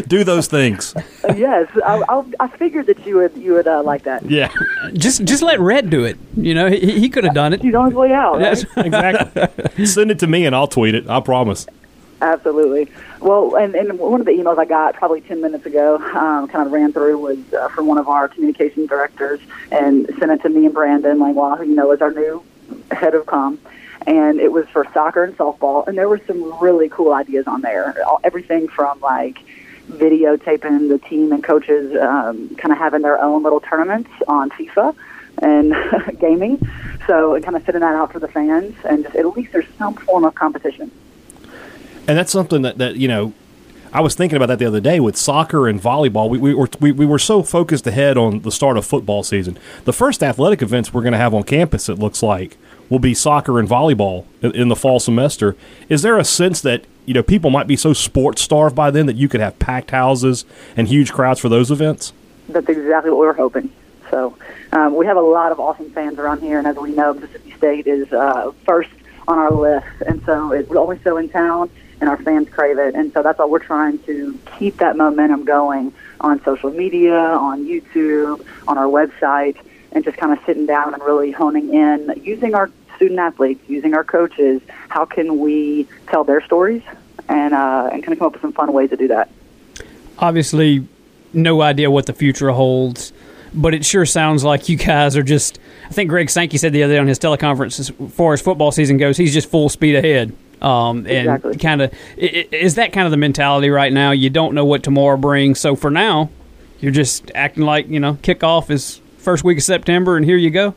Do 0.06 0.24
those 0.24 0.46
things. 0.46 0.94
yes, 1.34 1.68
I, 1.84 2.02
I, 2.08 2.24
I 2.40 2.48
figured 2.48 2.86
that 2.86 3.04
you 3.06 3.16
would 3.16 3.36
you 3.36 3.54
would 3.54 3.66
uh, 3.66 3.82
like 3.82 4.02
that. 4.04 4.28
Yeah, 4.28 4.50
Just 4.92 5.24
just 5.24 5.42
let 5.42 5.58
Red 5.60 5.90
do 5.90 6.04
it. 6.04 6.18
You 6.36 6.54
know, 6.54 6.68
he, 6.68 7.00
he 7.00 7.08
could 7.08 7.24
have 7.24 7.34
done 7.34 7.52
it. 7.52 7.62
He's 7.62 7.74
on 7.74 7.86
his 7.86 7.94
way 7.94 8.12
out. 8.12 8.34
Right? 8.38 8.56
That's- 8.56 8.66
exactly. 8.76 9.86
Send 9.86 10.10
it 10.10 10.18
to 10.20 10.26
me 10.26 10.46
and 10.46 10.54
I'll 10.54 10.68
tweet 10.68 10.94
it. 10.94 11.08
I 11.08 11.20
promise. 11.20 11.66
Absolutely. 12.20 12.88
Well, 13.20 13.54
and, 13.54 13.74
and 13.76 13.98
one 13.98 14.20
of 14.20 14.26
the 14.26 14.32
emails 14.32 14.58
I 14.58 14.64
got 14.64 14.94
probably 14.94 15.20
10 15.20 15.40
minutes 15.40 15.66
ago, 15.66 15.96
um, 15.96 16.48
kind 16.48 16.66
of 16.66 16.72
ran 16.72 16.92
through, 16.92 17.16
was 17.18 17.38
uh, 17.52 17.68
from 17.68 17.86
one 17.86 17.96
of 17.98 18.08
our 18.08 18.26
communication 18.28 18.86
directors 18.86 19.40
and 19.70 20.06
sent 20.18 20.32
it 20.32 20.42
to 20.42 20.48
me 20.48 20.64
and 20.66 20.74
Brandon 20.74 21.18
Langlois, 21.20 21.56
who 21.58 21.64
you 21.64 21.74
know 21.76 21.92
is 21.92 22.00
our 22.00 22.10
new 22.10 22.42
head 22.90 23.14
of 23.14 23.26
com. 23.26 23.58
And 24.08 24.40
it 24.40 24.52
was 24.52 24.66
for 24.70 24.86
soccer 24.94 25.22
and 25.22 25.36
softball, 25.36 25.86
and 25.86 25.98
there 25.98 26.08
were 26.08 26.20
some 26.26 26.58
really 26.60 26.88
cool 26.88 27.12
ideas 27.12 27.46
on 27.46 27.60
there. 27.60 27.94
All- 28.06 28.20
Everything 28.24 28.66
from 28.66 28.98
like 29.00 29.38
videotaping 29.90 30.88
the 30.88 30.98
team 30.98 31.30
and 31.30 31.44
coaches 31.44 31.94
um, 32.00 32.48
kind 32.56 32.72
of 32.72 32.78
having 32.78 33.02
their 33.02 33.20
own 33.20 33.42
little 33.42 33.60
tournaments 33.60 34.10
on 34.26 34.48
FIFA 34.50 34.96
and 35.42 35.74
gaming. 36.20 36.58
So, 37.06 37.38
kind 37.42 37.54
of 37.54 37.64
sending 37.64 37.82
that 37.82 37.94
out 37.94 38.10
for 38.10 38.18
the 38.18 38.28
fans, 38.28 38.74
and 38.84 39.04
just 39.04 39.14
at 39.14 39.26
least 39.36 39.52
there's 39.52 39.68
some 39.76 39.94
form 39.94 40.24
of 40.24 40.34
competition. 40.34 40.90
And 42.06 42.16
that's 42.16 42.32
something 42.32 42.62
that, 42.62 42.78
that 42.78 42.96
you 42.96 43.08
know, 43.08 43.34
I 43.92 44.00
was 44.00 44.14
thinking 44.14 44.36
about 44.36 44.46
that 44.46 44.58
the 44.58 44.64
other 44.64 44.80
day 44.80 45.00
with 45.00 45.16
soccer 45.18 45.68
and 45.68 45.80
volleyball. 45.80 46.30
We, 46.30 46.38
we 46.38 46.54
were 46.54 46.68
we, 46.80 46.92
we 46.92 47.04
were 47.04 47.18
so 47.18 47.42
focused 47.42 47.86
ahead 47.86 48.16
on 48.16 48.40
the 48.40 48.50
start 48.50 48.78
of 48.78 48.86
football 48.86 49.22
season. 49.22 49.58
The 49.84 49.92
first 49.92 50.22
athletic 50.22 50.62
events 50.62 50.94
we're 50.94 51.02
going 51.02 51.12
to 51.12 51.18
have 51.18 51.34
on 51.34 51.42
campus, 51.42 51.90
it 51.90 51.98
looks 51.98 52.22
like, 52.22 52.56
will 52.88 52.98
be 52.98 53.14
soccer 53.14 53.58
and 53.58 53.68
volleyball 53.68 54.24
in, 54.42 54.54
in 54.54 54.68
the 54.68 54.76
fall 54.76 55.00
semester. 55.00 55.56
Is 55.88 56.02
there 56.02 56.18
a 56.18 56.24
sense 56.24 56.60
that 56.62 56.84
you 57.06 57.14
know 57.14 57.22
people 57.22 57.50
might 57.50 57.66
be 57.66 57.76
so 57.76 57.92
sports 57.92 58.42
starved 58.42 58.74
by 58.74 58.90
then 58.90 59.06
that 59.06 59.16
you 59.16 59.28
could 59.28 59.40
have 59.40 59.58
packed 59.58 59.90
houses 59.90 60.44
and 60.76 60.88
huge 60.88 61.12
crowds 61.12 61.40
for 61.40 61.48
those 61.48 61.70
events? 61.70 62.12
That's 62.48 62.68
exactly 62.68 63.10
what 63.10 63.20
we 63.20 63.26
were 63.26 63.34
hoping. 63.34 63.70
So 64.10 64.36
um, 64.72 64.94
we 64.94 65.06
have 65.06 65.16
a 65.16 65.22
lot 65.22 65.52
of 65.52 65.60
awesome 65.60 65.90
fans 65.90 66.18
around 66.18 66.40
here, 66.40 66.58
and 66.58 66.66
as 66.66 66.76
we 66.76 66.92
know, 66.92 67.14
Mississippi 67.14 67.52
State 67.52 67.86
is 67.86 68.12
uh, 68.12 68.52
first 68.64 68.90
on 69.26 69.38
our 69.38 69.50
list, 69.50 69.86
and 70.06 70.22
so 70.24 70.52
it, 70.52 70.68
we 70.68 70.76
always 70.76 71.02
so 71.02 71.18
in 71.18 71.28
town, 71.28 71.70
and 72.00 72.08
our 72.08 72.16
fans 72.16 72.48
crave 72.48 72.78
it. 72.78 72.94
And 72.94 73.12
so 73.12 73.22
that's 73.22 73.38
why 73.38 73.44
we're 73.44 73.58
trying 73.58 73.98
to 74.00 74.38
keep 74.58 74.78
that 74.78 74.96
momentum 74.96 75.44
going 75.44 75.92
on 76.20 76.42
social 76.44 76.70
media, 76.70 77.18
on 77.18 77.64
YouTube, 77.66 78.44
on 78.66 78.78
our 78.78 78.86
website, 78.86 79.56
and 79.92 80.04
just 80.04 80.16
kind 80.16 80.32
of 80.32 80.44
sitting 80.44 80.66
down 80.66 80.94
and 80.94 81.02
really 81.02 81.30
honing 81.30 81.74
in 81.74 82.12
using 82.22 82.54
our 82.54 82.70
student 82.98 83.18
athletes, 83.20 83.60
using 83.68 83.94
our 83.94 84.04
coaches. 84.04 84.60
How 84.88 85.04
can 85.04 85.38
we 85.38 85.86
tell 86.08 86.24
their 86.24 86.42
stories 86.42 86.82
and 87.28 87.54
uh, 87.54 87.88
and 87.92 88.02
kind 88.02 88.12
of 88.12 88.18
come 88.18 88.26
up 88.26 88.32
with 88.34 88.42
some 88.42 88.52
fun 88.52 88.72
ways 88.72 88.90
to 88.90 88.96
do 88.96 89.08
that? 89.08 89.30
Obviously, 90.18 90.86
no 91.32 91.62
idea 91.62 91.90
what 91.90 92.06
the 92.06 92.12
future 92.12 92.50
holds, 92.50 93.12
but 93.54 93.72
it 93.72 93.84
sure 93.84 94.04
sounds 94.04 94.44
like 94.44 94.68
you 94.68 94.76
guys 94.76 95.16
are 95.16 95.22
just. 95.22 95.58
I 95.86 95.90
think 95.92 96.10
Greg 96.10 96.28
Sankey 96.28 96.58
said 96.58 96.72
the 96.72 96.82
other 96.82 96.94
day 96.94 96.98
on 96.98 97.06
his 97.06 97.18
teleconference, 97.18 97.80
as 97.80 98.12
far 98.12 98.34
as 98.34 98.42
football 98.42 98.72
season 98.72 98.98
goes, 98.98 99.16
he's 99.16 99.32
just 99.32 99.50
full 99.50 99.68
speed 99.70 99.94
ahead. 99.96 100.36
Um, 100.60 100.98
and 101.06 101.08
Exactly. 101.08 101.56
kind 101.56 101.82
of 101.82 101.94
is 102.16 102.74
that 102.74 102.92
kind 102.92 103.06
of 103.06 103.12
the 103.12 103.16
mentality 103.16 103.70
right 103.70 103.92
now? 103.92 104.10
You 104.10 104.28
don't 104.28 104.54
know 104.54 104.64
what 104.64 104.82
tomorrow 104.82 105.16
brings, 105.16 105.60
so 105.60 105.76
for 105.76 105.90
now, 105.90 106.30
you're 106.80 106.92
just 106.92 107.30
acting 107.34 107.62
like 107.62 107.88
you 107.88 108.00
know 108.00 108.14
kickoff 108.14 108.68
is 108.70 109.00
first 109.18 109.44
week 109.44 109.58
of 109.58 109.64
September, 109.64 110.16
and 110.16 110.24
here 110.24 110.36
you 110.36 110.50
go. 110.50 110.74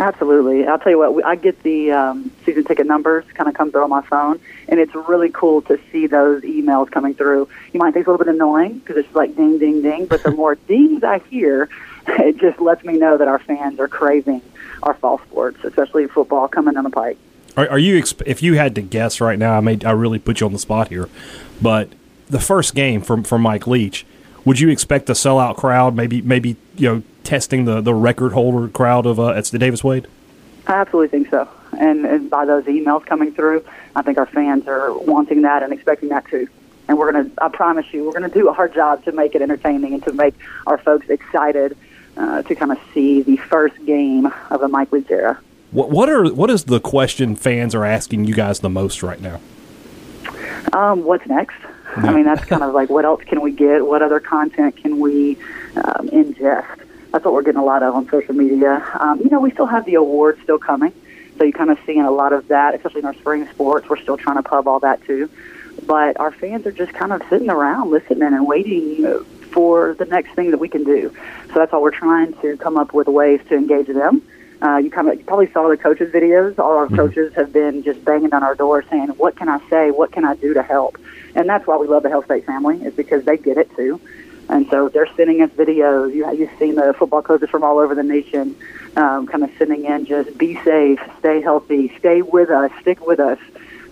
Absolutely. 0.00 0.66
I'll 0.66 0.78
tell 0.78 0.92
you 0.92 0.98
what, 0.98 1.24
I 1.24 1.34
get 1.34 1.62
the 1.64 1.90
um, 1.90 2.30
season 2.46 2.64
ticket 2.64 2.86
numbers 2.86 3.24
kind 3.34 3.48
of 3.48 3.54
come 3.54 3.72
through 3.72 3.82
on 3.82 3.90
my 3.90 4.02
phone, 4.02 4.38
and 4.68 4.78
it's 4.78 4.94
really 4.94 5.28
cool 5.28 5.60
to 5.62 5.78
see 5.90 6.06
those 6.06 6.42
emails 6.42 6.88
coming 6.90 7.14
through. 7.14 7.48
You 7.72 7.80
might 7.80 7.94
think 7.94 8.02
it's 8.02 8.08
a 8.08 8.12
little 8.12 8.24
bit 8.24 8.32
annoying 8.32 8.78
because 8.78 8.96
it's 8.96 9.14
like 9.14 9.34
ding, 9.34 9.58
ding, 9.58 9.82
ding, 9.82 10.06
but 10.06 10.22
the 10.22 10.30
more 10.30 10.54
dings 10.68 11.02
I 11.02 11.18
hear, 11.30 11.68
it 12.06 12.38
just 12.38 12.60
lets 12.60 12.84
me 12.84 12.96
know 12.96 13.16
that 13.16 13.26
our 13.26 13.40
fans 13.40 13.80
are 13.80 13.88
craving 13.88 14.42
our 14.84 14.94
fall 14.94 15.18
sports, 15.18 15.64
especially 15.64 16.06
football 16.06 16.46
coming 16.46 16.74
down 16.74 16.84
the 16.84 16.90
pike. 16.90 17.18
Are, 17.56 17.68
are 17.68 17.78
you 17.78 18.00
exp- 18.00 18.22
if 18.24 18.40
you 18.40 18.54
had 18.54 18.76
to 18.76 18.82
guess 18.82 19.20
right 19.20 19.38
now? 19.38 19.56
I 19.56 19.60
may 19.60 19.78
I 19.84 19.90
really 19.90 20.20
put 20.20 20.40
you 20.40 20.46
on 20.46 20.52
the 20.52 20.60
spot 20.60 20.88
here, 20.88 21.08
but 21.60 21.88
the 22.28 22.38
first 22.38 22.76
game 22.76 23.00
from 23.00 23.24
from 23.24 23.42
Mike 23.42 23.66
Leach, 23.66 24.06
would 24.44 24.60
you 24.60 24.68
expect 24.68 25.10
a 25.10 25.14
sellout 25.14 25.56
crowd? 25.56 25.96
Maybe 25.96 26.22
maybe 26.22 26.56
you 26.76 26.88
know 26.88 27.02
testing 27.28 27.66
the 27.66 27.82
the 27.82 27.94
record 27.94 28.32
holder 28.32 28.68
crowd 28.68 29.04
of 29.04 29.20
uh, 29.20 29.38
the 29.40 29.58
Davis 29.58 29.84
Wade. 29.84 30.06
I 30.66 30.72
absolutely 30.72 31.08
think 31.08 31.30
so. 31.30 31.48
And, 31.78 32.04
and 32.04 32.30
by 32.30 32.44
those 32.46 32.64
emails 32.64 33.04
coming 33.04 33.32
through, 33.32 33.64
I 33.94 34.02
think 34.02 34.18
our 34.18 34.26
fans 34.26 34.66
are 34.66 34.96
wanting 34.98 35.42
that 35.42 35.62
and 35.62 35.72
expecting 35.72 36.08
that 36.08 36.26
too. 36.26 36.48
And 36.88 36.98
we're 36.98 37.12
going 37.12 37.30
to, 37.30 37.44
I 37.44 37.48
promise 37.48 37.86
you, 37.92 38.04
we're 38.04 38.18
going 38.18 38.30
to 38.30 38.38
do 38.38 38.48
our 38.48 38.68
job 38.68 39.04
to 39.04 39.12
make 39.12 39.34
it 39.34 39.42
entertaining 39.42 39.92
and 39.94 40.02
to 40.04 40.12
make 40.12 40.34
our 40.66 40.78
folks 40.78 41.08
excited 41.10 41.76
uh, 42.16 42.42
to 42.42 42.54
kind 42.54 42.72
of 42.72 42.78
see 42.94 43.20
the 43.22 43.36
first 43.36 43.76
game 43.84 44.32
of 44.50 44.60
the 44.60 44.68
Mike 44.68 44.90
Leach 44.90 45.10
era. 45.10 45.38
What 45.70 45.90
what 45.90 46.08
are 46.08 46.32
what 46.32 46.48
is 46.48 46.64
the 46.64 46.80
question 46.80 47.36
fans 47.36 47.74
are 47.74 47.84
asking 47.84 48.24
you 48.24 48.34
guys 48.34 48.60
the 48.60 48.70
most 48.70 49.02
right 49.02 49.20
now? 49.20 49.38
Um, 50.72 51.04
what's 51.04 51.26
next? 51.26 51.58
I 51.96 52.12
mean, 52.12 52.24
that's 52.24 52.44
kind 52.46 52.62
of 52.62 52.72
like 52.74 52.88
what 52.88 53.04
else 53.04 53.22
can 53.24 53.42
we 53.42 53.52
get? 53.52 53.86
What 53.86 54.00
other 54.00 54.18
content 54.18 54.76
can 54.78 54.98
we 54.98 55.36
um, 55.76 56.08
ingest? 56.08 56.87
That's 57.12 57.24
what 57.24 57.32
we're 57.32 57.42
getting 57.42 57.60
a 57.60 57.64
lot 57.64 57.82
of 57.82 57.94
on 57.94 58.08
social 58.08 58.34
media. 58.34 58.86
Um, 58.98 59.20
you 59.20 59.30
know, 59.30 59.40
we 59.40 59.50
still 59.50 59.66
have 59.66 59.84
the 59.86 59.94
awards 59.94 60.40
still 60.42 60.58
coming, 60.58 60.92
so 61.36 61.44
you're 61.44 61.52
kind 61.52 61.70
of 61.70 61.78
seeing 61.86 62.02
a 62.02 62.10
lot 62.10 62.32
of 62.32 62.48
that, 62.48 62.74
especially 62.74 63.00
in 63.00 63.06
our 63.06 63.14
spring 63.14 63.48
sports. 63.48 63.88
We're 63.88 64.00
still 64.00 64.16
trying 64.16 64.36
to 64.36 64.42
pub 64.42 64.68
all 64.68 64.80
that 64.80 65.02
too, 65.04 65.30
but 65.86 66.20
our 66.20 66.32
fans 66.32 66.66
are 66.66 66.72
just 66.72 66.92
kind 66.92 67.12
of 67.12 67.22
sitting 67.30 67.48
around 67.48 67.90
listening 67.90 68.22
and 68.22 68.46
waiting 68.46 69.04
for 69.50 69.94
the 69.94 70.04
next 70.04 70.34
thing 70.34 70.50
that 70.50 70.58
we 70.58 70.68
can 70.68 70.84
do. 70.84 71.14
So 71.48 71.54
that's 71.54 71.72
why 71.72 71.78
we're 71.78 71.90
trying 71.90 72.34
to 72.42 72.56
come 72.58 72.76
up 72.76 72.92
with 72.92 73.08
ways 73.08 73.40
to 73.48 73.56
engage 73.56 73.86
them. 73.86 74.22
Uh, 74.60 74.76
you 74.76 74.90
kind 74.90 75.08
of 75.08 75.16
you 75.16 75.24
probably 75.24 75.50
saw 75.52 75.68
the 75.68 75.76
coaches' 75.76 76.12
videos. 76.12 76.58
All 76.58 76.76
our 76.76 76.88
coaches 76.88 77.32
have 77.34 77.52
been 77.52 77.82
just 77.84 78.04
banging 78.04 78.34
on 78.34 78.42
our 78.42 78.54
door 78.54 78.84
saying, 78.90 79.08
"What 79.10 79.36
can 79.36 79.48
I 79.48 79.60
say? 79.70 79.90
What 79.92 80.10
can 80.12 80.24
I 80.24 80.34
do 80.34 80.52
to 80.54 80.62
help?" 80.62 80.98
And 81.36 81.48
that's 81.48 81.66
why 81.66 81.76
we 81.76 81.86
love 81.86 82.02
the 82.02 82.08
Hail 82.08 82.24
State 82.24 82.44
family 82.44 82.82
is 82.82 82.92
because 82.94 83.24
they 83.24 83.36
get 83.36 83.56
it 83.56 83.74
too. 83.76 84.00
And 84.48 84.68
so 84.70 84.88
they're 84.88 85.08
sending 85.14 85.42
us 85.42 85.50
videos. 85.50 86.14
You, 86.14 86.30
you've 86.32 86.58
seen 86.58 86.76
the 86.76 86.94
football 86.98 87.22
coaches 87.22 87.50
from 87.50 87.62
all 87.62 87.78
over 87.78 87.94
the 87.94 88.02
nation 88.02 88.56
um, 88.96 89.26
kind 89.26 89.44
of 89.44 89.50
sending 89.58 89.84
in 89.84 90.06
just 90.06 90.36
be 90.38 90.56
safe, 90.62 91.00
stay 91.18 91.40
healthy, 91.40 91.92
stay 91.98 92.22
with 92.22 92.50
us, 92.50 92.70
stick 92.80 93.06
with 93.06 93.20
us, 93.20 93.38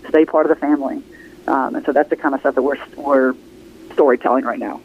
stay 0.09 0.25
part 0.25 0.45
of 0.45 0.49
the 0.49 0.59
family. 0.59 1.01
Um, 1.47 1.75
and 1.75 1.85
so 1.85 1.93
that's 1.93 2.09
the 2.09 2.15
kind 2.15 2.35
of 2.35 2.41
stuff 2.41 2.55
that 2.55 2.61
we're 2.61 2.77
we're 2.95 3.35
storytelling 3.93 4.45
right 4.45 4.59
now. 4.59 4.81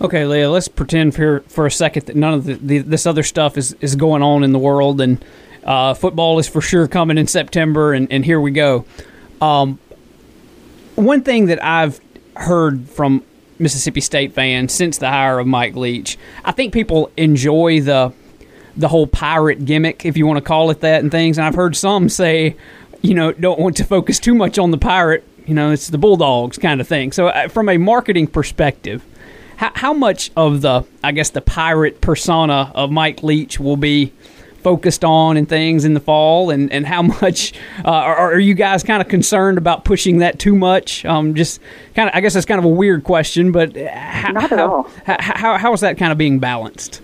Okay, 0.00 0.26
Leah, 0.26 0.50
let's 0.50 0.68
pretend 0.68 1.14
for 1.14 1.40
for 1.48 1.66
a 1.66 1.70
second 1.70 2.06
that 2.06 2.16
none 2.16 2.34
of 2.34 2.44
the, 2.44 2.54
the, 2.54 2.78
this 2.78 3.04
other 3.04 3.24
stuff 3.24 3.58
is, 3.58 3.74
is 3.80 3.96
going 3.96 4.22
on 4.22 4.44
in 4.44 4.52
the 4.52 4.58
world, 4.58 5.00
and 5.00 5.24
uh, 5.64 5.94
football 5.94 6.38
is 6.38 6.48
for 6.48 6.60
sure 6.60 6.86
coming 6.86 7.18
in 7.18 7.26
September, 7.26 7.92
and, 7.92 8.12
and 8.12 8.24
here 8.24 8.40
we 8.40 8.52
go. 8.52 8.84
Um, 9.40 9.80
one 10.94 11.22
thing 11.22 11.46
that 11.46 11.62
I've 11.62 12.00
heard 12.36 12.88
from 12.88 13.24
Mississippi 13.58 14.00
State 14.00 14.32
fans 14.32 14.72
since 14.72 14.98
the 14.98 15.08
hire 15.08 15.38
of 15.38 15.46
Mike 15.46 15.76
Leach, 15.76 16.18
I 16.44 16.52
think 16.52 16.72
people 16.72 17.10
enjoy 17.16 17.80
the 17.80 18.12
the 18.76 18.88
whole 18.88 19.08
pirate 19.08 19.64
gimmick, 19.64 20.06
if 20.06 20.16
you 20.16 20.24
want 20.24 20.36
to 20.36 20.44
call 20.44 20.70
it 20.70 20.80
that, 20.80 21.02
and 21.02 21.10
things. 21.10 21.36
And 21.36 21.44
I've 21.44 21.56
heard 21.56 21.74
some 21.74 22.08
say, 22.08 22.56
you 23.02 23.12
know, 23.12 23.32
don't 23.32 23.58
want 23.58 23.76
to 23.78 23.84
focus 23.84 24.20
too 24.20 24.34
much 24.34 24.56
on 24.56 24.70
the 24.70 24.78
pirate. 24.78 25.24
You 25.46 25.54
know, 25.54 25.72
it's 25.72 25.88
the 25.88 25.98
Bulldogs 25.98 26.58
kind 26.58 26.80
of 26.80 26.86
thing. 26.86 27.10
So, 27.10 27.28
uh, 27.28 27.48
from 27.48 27.68
a 27.68 27.76
marketing 27.76 28.28
perspective, 28.28 29.04
how, 29.56 29.72
how 29.74 29.92
much 29.92 30.30
of 30.36 30.60
the, 30.60 30.84
I 31.02 31.10
guess, 31.12 31.30
the 31.30 31.40
pirate 31.40 32.00
persona 32.00 32.70
of 32.74 32.92
Mike 32.92 33.22
Leach 33.22 33.58
will 33.58 33.76
be 33.76 34.12
focused 34.62 35.04
on 35.04 35.36
and 35.36 35.48
things 35.48 35.84
in 35.84 35.94
the 35.94 36.00
fall, 36.00 36.50
and, 36.50 36.72
and 36.72 36.86
how 36.86 37.02
much 37.22 37.52
uh, 37.84 37.90
are, 37.90 38.34
are 38.34 38.40
you 38.40 38.54
guys 38.54 38.82
kind 38.82 39.00
of 39.00 39.08
concerned 39.08 39.58
about 39.58 39.84
pushing 39.84 40.18
that 40.18 40.38
too 40.38 40.54
much? 40.54 41.04
Um, 41.04 41.34
just 41.34 41.60
kind 41.94 42.08
of, 42.08 42.14
I 42.14 42.20
guess 42.20 42.34
that's 42.34 42.46
kind 42.46 42.58
of 42.58 42.64
a 42.64 42.68
weird 42.68 43.04
question, 43.04 43.52
but 43.52 43.76
how, 43.76 44.32
Not 44.32 44.52
at 44.52 44.58
how, 44.58 44.70
all. 44.70 44.90
How, 45.04 45.16
how, 45.18 45.58
how 45.58 45.72
is 45.72 45.80
that 45.80 45.98
kind 45.98 46.12
of 46.12 46.18
being 46.18 46.38
balanced? 46.38 47.00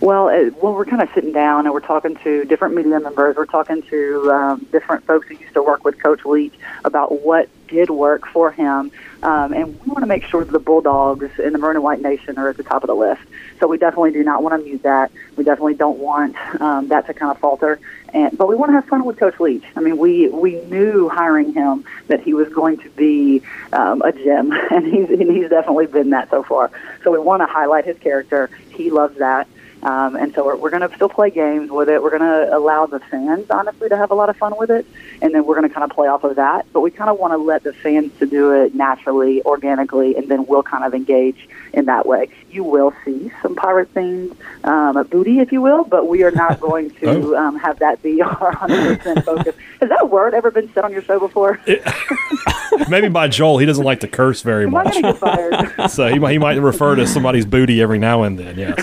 Well, 0.00 0.28
uh, 0.28 0.50
well, 0.60 0.74
we're 0.74 0.84
kind 0.84 1.00
of 1.00 1.08
sitting 1.14 1.32
down 1.32 1.64
and 1.64 1.72
we're 1.72 1.80
talking 1.80 2.16
to 2.16 2.44
different 2.44 2.74
media 2.74 3.00
members. 3.00 3.36
We're 3.36 3.46
talking 3.46 3.82
to 3.82 4.30
um, 4.30 4.66
different 4.70 5.04
folks 5.06 5.28
who 5.28 5.36
used 5.36 5.54
to 5.54 5.62
work 5.62 5.84
with 5.84 5.98
Coach 6.02 6.24
Leach 6.24 6.54
about 6.84 7.22
what 7.22 7.48
did 7.66 7.90
work 7.90 8.26
for 8.28 8.52
him, 8.52 8.92
um, 9.22 9.52
and 9.52 9.68
we 9.80 9.90
want 9.90 10.00
to 10.00 10.06
make 10.06 10.24
sure 10.24 10.44
that 10.44 10.52
the 10.52 10.58
Bulldogs 10.58 11.30
and 11.42 11.54
the 11.54 11.66
and 11.66 11.82
White 11.82 12.00
Nation 12.00 12.38
are 12.38 12.48
at 12.48 12.56
the 12.56 12.62
top 12.62 12.84
of 12.84 12.88
the 12.88 12.94
list. 12.94 13.22
So 13.58 13.66
we 13.66 13.78
definitely 13.78 14.12
do 14.12 14.22
not 14.22 14.42
want 14.42 14.60
to 14.60 14.64
mute 14.64 14.82
that. 14.82 15.10
We 15.36 15.44
definitely 15.44 15.74
don't 15.74 15.98
want 15.98 16.36
um, 16.60 16.88
that 16.88 17.06
to 17.06 17.14
kind 17.14 17.32
of 17.32 17.38
falter. 17.38 17.80
And 18.12 18.36
but 18.36 18.48
we 18.48 18.54
want 18.54 18.70
to 18.70 18.74
have 18.74 18.86
fun 18.86 19.04
with 19.04 19.18
Coach 19.18 19.40
Leach. 19.40 19.64
I 19.74 19.80
mean, 19.80 19.98
we 19.98 20.28
we 20.28 20.60
knew 20.66 21.08
hiring 21.08 21.52
him 21.54 21.84
that 22.06 22.20
he 22.20 22.34
was 22.34 22.48
going 22.50 22.78
to 22.78 22.90
be 22.90 23.42
um, 23.72 24.02
a 24.02 24.12
gem, 24.12 24.52
and 24.70 24.86
he's 24.86 25.08
and 25.08 25.30
he's 25.30 25.48
definitely 25.48 25.86
been 25.86 26.10
that 26.10 26.30
so 26.30 26.42
far. 26.42 26.70
So 27.02 27.10
we 27.10 27.18
want 27.18 27.40
to 27.42 27.46
highlight 27.46 27.84
his 27.84 27.98
character. 27.98 28.50
He 28.70 28.90
loves 28.90 29.18
that. 29.18 29.48
Um, 29.86 30.16
and 30.16 30.34
so 30.34 30.44
we're, 30.44 30.56
we're 30.56 30.70
going 30.70 30.88
to 30.88 30.92
still 30.96 31.08
play 31.08 31.30
games 31.30 31.70
with 31.70 31.88
it. 31.88 32.02
We're 32.02 32.10
going 32.18 32.22
to 32.22 32.56
allow 32.56 32.86
the 32.86 32.98
fans, 32.98 33.46
honestly, 33.50 33.88
to 33.88 33.96
have 33.96 34.10
a 34.10 34.14
lot 34.14 34.28
of 34.28 34.36
fun 34.36 34.54
with 34.58 34.68
it. 34.70 34.84
And 35.22 35.32
then 35.32 35.46
we're 35.46 35.54
going 35.54 35.68
to 35.68 35.72
kind 35.72 35.88
of 35.88 35.94
play 35.94 36.08
off 36.08 36.24
of 36.24 36.34
that. 36.36 36.66
But 36.72 36.80
we 36.80 36.90
kind 36.90 37.08
of 37.08 37.18
want 37.18 37.32
to 37.32 37.36
let 37.38 37.62
the 37.62 37.72
fans 37.72 38.10
to 38.18 38.26
do 38.26 38.50
it 38.52 38.74
naturally, 38.74 39.42
organically, 39.44 40.16
and 40.16 40.28
then 40.28 40.44
we'll 40.46 40.64
kind 40.64 40.84
of 40.84 40.92
engage 40.92 41.48
in 41.72 41.84
that 41.84 42.04
way. 42.06 42.28
You 42.50 42.64
will 42.64 42.92
see 43.04 43.30
some 43.42 43.54
pirate 43.54 43.92
themed 43.94 44.34
um, 44.64 45.00
booty, 45.06 45.38
if 45.40 45.52
you 45.52 45.60
will, 45.62 45.84
but 45.84 46.08
we 46.08 46.24
are 46.24 46.30
not 46.32 46.58
going 46.68 46.90
to 46.90 47.06
Oh. 47.06 47.36
um, 47.36 47.56
have 47.58 47.78
that 47.78 48.02
be 48.02 48.20
our 48.22 48.52
100% 48.56 49.24
focus. 49.24 49.54
Has 49.80 49.88
that 49.90 50.10
word 50.10 50.34
ever 50.34 50.50
been 50.50 50.68
said 50.72 50.84
on 50.84 50.90
your 50.92 51.02
show 51.02 51.20
before? 51.20 51.60
Maybe 52.88 53.08
by 53.08 53.28
Joel, 53.28 53.58
he 53.58 53.66
doesn't 53.66 53.84
like 53.84 54.00
to 54.00 54.08
curse 54.08 54.42
very 54.42 54.64
Am 54.64 54.70
much, 54.72 54.90
going 54.92 55.02
to 55.04 55.12
get 55.12 55.18
fired? 55.18 55.90
so 55.90 56.08
he 56.08 56.18
might 56.18 56.32
he 56.32 56.38
might 56.38 56.56
refer 56.60 56.94
to 56.96 57.06
somebody's 57.06 57.46
booty 57.46 57.80
every 57.80 57.98
now 57.98 58.22
and 58.24 58.38
then. 58.38 58.58
Yes. 58.58 58.74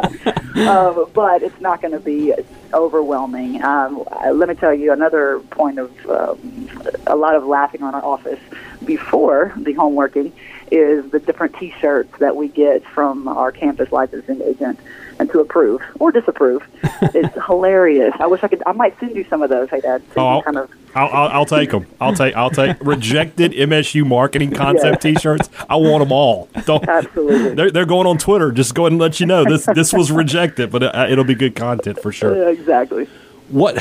um, 0.56 1.06
but 1.12 1.42
it's 1.42 1.60
not 1.60 1.80
going 1.80 1.92
to 1.92 2.00
be 2.00 2.34
overwhelming. 2.72 3.62
Um, 3.62 4.04
uh, 4.10 4.30
let 4.32 4.48
me 4.48 4.54
tell 4.54 4.74
you 4.74 4.92
another 4.92 5.40
point 5.50 5.78
of 5.78 6.10
um, 6.10 6.68
a 7.06 7.16
lot 7.16 7.34
of 7.34 7.44
laughing 7.44 7.82
on 7.82 7.94
our 7.94 8.04
office 8.04 8.40
before 8.84 9.52
the 9.56 9.72
home 9.72 9.94
working 9.94 10.32
is 10.70 11.10
the 11.10 11.18
different 11.18 11.56
T-shirts 11.56 12.18
that 12.18 12.36
we 12.36 12.48
get 12.48 12.84
from 12.84 13.26
our 13.28 13.50
campus 13.50 13.90
licensing 13.90 14.40
agent 14.42 14.78
and 15.20 15.30
to 15.30 15.38
approve 15.40 15.82
or 16.00 16.10
disapprove. 16.10 16.66
it's 17.02 17.34
hilarious. 17.46 18.14
I 18.18 18.26
wish 18.26 18.42
I 18.42 18.48
could. 18.48 18.62
I 18.66 18.72
might 18.72 18.98
send 18.98 19.14
you 19.14 19.24
some 19.24 19.42
of 19.42 19.50
those. 19.50 19.68
Hey, 19.68 19.80
Dad. 19.80 20.02
So 20.14 20.26
Oh, 20.26 20.42
kind 20.42 20.56
of 20.56 20.70
I'll, 20.94 21.08
I'll, 21.08 21.28
I'll 21.28 21.46
take 21.46 21.70
them. 21.70 21.86
I'll 22.00 22.14
take 22.14 22.34
I'll 22.34 22.50
take 22.50 22.78
rejected 22.80 23.52
MSU 23.52 24.04
marketing 24.06 24.52
concept 24.52 25.02
T-shirts. 25.02 25.50
I 25.68 25.76
want 25.76 26.02
them 26.02 26.10
all. 26.10 26.48
Don't, 26.64 26.88
Absolutely. 26.88 27.54
They're, 27.54 27.70
they're 27.70 27.86
going 27.86 28.06
on 28.06 28.16
Twitter. 28.18 28.50
Just 28.50 28.74
go 28.74 28.84
ahead 28.84 28.92
and 28.92 29.00
let 29.00 29.20
you 29.20 29.26
know 29.26 29.44
this 29.44 29.66
this 29.66 29.92
was 29.92 30.10
rejected, 30.10 30.72
but 30.72 30.82
uh, 30.82 31.06
it'll 31.08 31.24
be 31.24 31.34
good 31.34 31.54
content 31.54 32.00
for 32.00 32.10
sure. 32.10 32.36
Yeah, 32.36 32.48
exactly. 32.48 33.06
What 33.50 33.78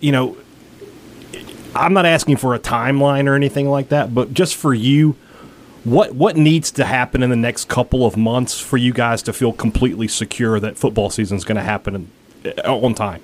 you 0.00 0.12
know, 0.12 0.36
I'm 1.74 1.94
not 1.94 2.04
asking 2.04 2.36
for 2.36 2.54
a 2.54 2.58
timeline 2.58 3.26
or 3.26 3.34
anything 3.34 3.70
like 3.70 3.88
that, 3.88 4.14
but 4.14 4.34
just 4.34 4.54
for 4.54 4.74
you, 4.74 5.16
what 5.84 6.14
what 6.14 6.36
needs 6.36 6.70
to 6.72 6.84
happen 6.84 7.22
in 7.22 7.30
the 7.30 7.36
next 7.36 7.68
couple 7.68 8.06
of 8.06 8.16
months 8.16 8.58
for 8.58 8.76
you 8.76 8.92
guys 8.92 9.22
to 9.22 9.32
feel 9.32 9.52
completely 9.52 10.08
secure 10.08 10.58
that 10.58 10.76
football 10.76 11.10
season 11.10 11.36
is 11.36 11.44
going 11.44 11.56
to 11.56 11.62
happen 11.62 12.10
uh, 12.44 12.74
on 12.74 12.94
time? 12.94 13.22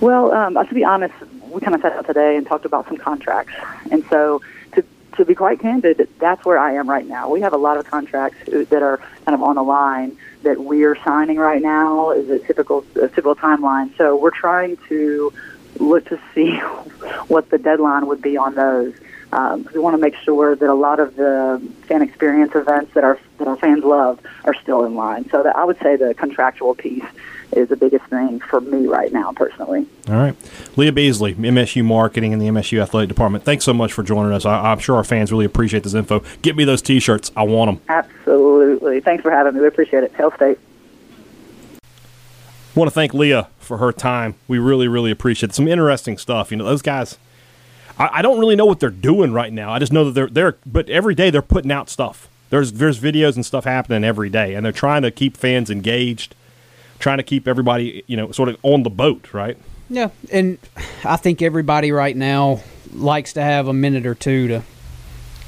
Well, 0.00 0.32
um, 0.32 0.54
to 0.54 0.74
be 0.74 0.84
honest, 0.84 1.14
we 1.50 1.60
kind 1.60 1.74
of 1.74 1.80
sat 1.80 1.92
out 1.92 2.06
today 2.06 2.36
and 2.36 2.46
talked 2.46 2.64
about 2.64 2.86
some 2.86 2.98
contracts, 2.98 3.54
and 3.90 4.04
so 4.10 4.42
to 4.72 4.84
to 5.16 5.24
be 5.24 5.34
quite 5.34 5.60
candid, 5.60 6.08
that's 6.18 6.44
where 6.44 6.58
I 6.58 6.74
am 6.74 6.88
right 6.88 7.06
now. 7.06 7.30
We 7.30 7.40
have 7.40 7.52
a 7.52 7.58
lot 7.58 7.78
of 7.78 7.86
contracts 7.86 8.38
that 8.46 8.82
are 8.82 8.98
kind 9.24 9.34
of 9.34 9.42
on 9.42 9.56
the 9.56 9.64
line 9.64 10.16
that 10.42 10.60
we're 10.60 10.96
signing 11.02 11.36
right 11.38 11.60
now 11.62 12.10
is 12.10 12.28
a 12.30 12.38
typical 12.38 12.84
a 12.96 13.08
typical 13.08 13.34
timeline. 13.34 13.96
So 13.96 14.16
we're 14.16 14.30
trying 14.30 14.76
to 14.88 15.32
look 15.78 16.04
to 16.06 16.20
see 16.34 16.56
what 17.28 17.50
the 17.50 17.58
deadline 17.58 18.06
would 18.06 18.22
be 18.22 18.36
on 18.36 18.54
those. 18.54 18.94
Um, 19.32 19.68
we 19.74 19.80
want 19.80 19.94
to 19.94 20.00
make 20.00 20.16
sure 20.16 20.56
that 20.56 20.68
a 20.68 20.74
lot 20.74 21.00
of 21.00 21.16
the 21.16 21.62
fan 21.86 22.02
experience 22.02 22.54
events 22.54 22.94
that 22.94 23.04
our 23.04 23.18
that 23.38 23.46
our 23.48 23.56
fans 23.56 23.84
love 23.84 24.20
are 24.44 24.54
still 24.54 24.84
in 24.84 24.94
line. 24.94 25.28
So 25.30 25.42
that 25.42 25.56
I 25.56 25.64
would 25.64 25.78
say 25.80 25.96
the 25.96 26.14
contractual 26.14 26.74
piece 26.74 27.04
is 27.52 27.68
the 27.68 27.76
biggest 27.76 28.04
thing 28.06 28.40
for 28.40 28.60
me 28.60 28.86
right 28.86 29.12
now, 29.12 29.32
personally. 29.32 29.86
All 30.08 30.14
right. 30.14 30.36
Leah 30.76 30.92
Beasley, 30.92 31.34
MSU 31.34 31.84
Marketing 31.84 32.32
and 32.32 32.40
the 32.40 32.46
MSU 32.46 32.80
Athletic 32.80 33.08
Department. 33.08 33.44
Thanks 33.44 33.64
so 33.64 33.72
much 33.72 33.92
for 33.92 34.02
joining 34.02 34.32
us. 34.32 34.44
I, 34.44 34.72
am 34.72 34.78
sure 34.78 34.96
our 34.96 35.04
fans 35.04 35.32
really 35.32 35.46
appreciate 35.46 35.82
this 35.82 35.94
info. 35.94 36.22
Get 36.42 36.56
me 36.56 36.64
those 36.64 36.82
T-shirts. 36.82 37.32
I 37.36 37.44
want 37.44 37.70
them. 37.70 37.80
Absolutely. 37.88 39.00
Thanks 39.00 39.22
for 39.22 39.30
having 39.30 39.54
me. 39.54 39.60
We 39.60 39.66
appreciate 39.66 40.04
it. 40.04 40.12
Hail 40.14 40.30
State. 40.32 40.58
I 41.74 42.78
want 42.78 42.90
to 42.90 42.94
thank 42.94 43.14
Leah 43.14 43.48
for 43.58 43.78
her 43.78 43.92
time. 43.92 44.34
We 44.46 44.58
really, 44.58 44.88
really 44.88 45.10
appreciate 45.10 45.50
it. 45.50 45.54
Some 45.54 45.66
interesting 45.66 46.18
stuff. 46.18 46.50
You 46.50 46.58
know, 46.58 46.64
those 46.64 46.82
guys. 46.82 47.18
I, 47.98 48.18
I 48.18 48.22
don't 48.22 48.38
really 48.38 48.56
know 48.56 48.66
what 48.66 48.80
they're 48.80 48.90
doing 48.90 49.32
right 49.32 49.52
now. 49.52 49.72
I 49.72 49.78
just 49.78 49.92
know 49.92 50.04
that 50.04 50.12
they're 50.12 50.28
they're. 50.28 50.56
But 50.66 50.88
every 50.88 51.14
day 51.14 51.30
they're 51.30 51.42
putting 51.42 51.72
out 51.72 51.88
stuff. 51.88 52.28
There's 52.50 52.74
there's 52.74 52.98
videos 52.98 53.34
and 53.34 53.44
stuff 53.44 53.64
happening 53.64 54.04
every 54.04 54.30
day, 54.30 54.54
and 54.54 54.64
they're 54.64 54.72
trying 54.72 55.02
to 55.02 55.10
keep 55.10 55.36
fans 55.36 55.70
engaged 55.70 56.34
trying 56.98 57.18
to 57.18 57.22
keep 57.22 57.46
everybody, 57.46 58.04
you 58.06 58.16
know, 58.16 58.32
sort 58.32 58.48
of 58.48 58.56
on 58.62 58.82
the 58.82 58.90
boat, 58.90 59.32
right? 59.32 59.56
Yeah, 59.90 60.10
and 60.30 60.58
I 61.04 61.16
think 61.16 61.40
everybody 61.40 61.92
right 61.92 62.16
now 62.16 62.60
likes 62.92 63.32
to 63.34 63.42
have 63.42 63.68
a 63.68 63.72
minute 63.72 64.06
or 64.06 64.14
two 64.14 64.48
to 64.48 64.62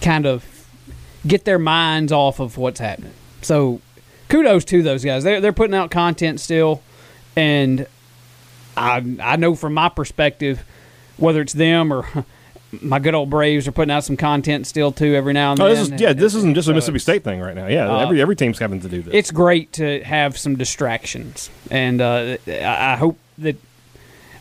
kind 0.01 0.27
of 0.27 0.67
get 1.27 1.45
their 1.45 1.59
minds 1.59 2.13
off 2.13 2.41
of 2.41 2.57
what's 2.57 2.81
happening. 2.81 3.13
So, 3.43 3.81
kudos 4.29 4.65
to 4.67 4.83
those 4.83 5.05
guys. 5.05 5.25
They're 5.25 5.41
they're 5.41 5.53
putting 5.53 5.75
out 5.75 5.91
content 5.91 6.41
still, 6.41 6.83
and 7.37 7.87
I 8.77 9.05
I 9.21 9.37
know 9.37 9.55
from 9.55 9.75
my 9.75 9.89
perspective, 9.91 10.65
whether 11.17 11.43
it's 11.43 11.53
them 11.53 11.93
or 11.93 12.25
my 12.81 12.99
good 12.99 13.15
old 13.15 13.31
Braves 13.31 13.67
are 13.67 13.73
putting 13.73 13.91
out 13.91 14.05
some 14.05 14.17
content 14.17 14.67
still 14.67 14.93
too 14.93 15.15
every 15.15 15.33
now 15.33 15.53
and 15.53 15.61
oh, 15.61 15.67
then. 15.67 15.77
This 15.77 15.89
is, 15.89 16.01
yeah, 16.01 16.13
this 16.13 16.35
isn't 16.35 16.55
just 16.55 16.69
a 16.69 16.75
Mississippi 16.75 16.99
State 17.01 17.25
thing 17.25 17.41
right 17.41 17.55
now. 17.55 17.67
Yeah, 17.67 17.93
uh, 17.93 17.99
every 17.99 18.21
every 18.21 18.37
team's 18.37 18.59
having 18.59 18.81
to 18.81 18.89
do 18.89 19.03
this. 19.03 19.13
It's 19.13 19.31
great 19.31 19.73
to 19.75 20.03
have 20.05 20.39
some 20.39 20.57
distractions, 20.57 21.51
and 21.71 22.01
uh, 22.01 22.37
I 22.47 22.97
hope 22.97 23.19
that 23.39 23.57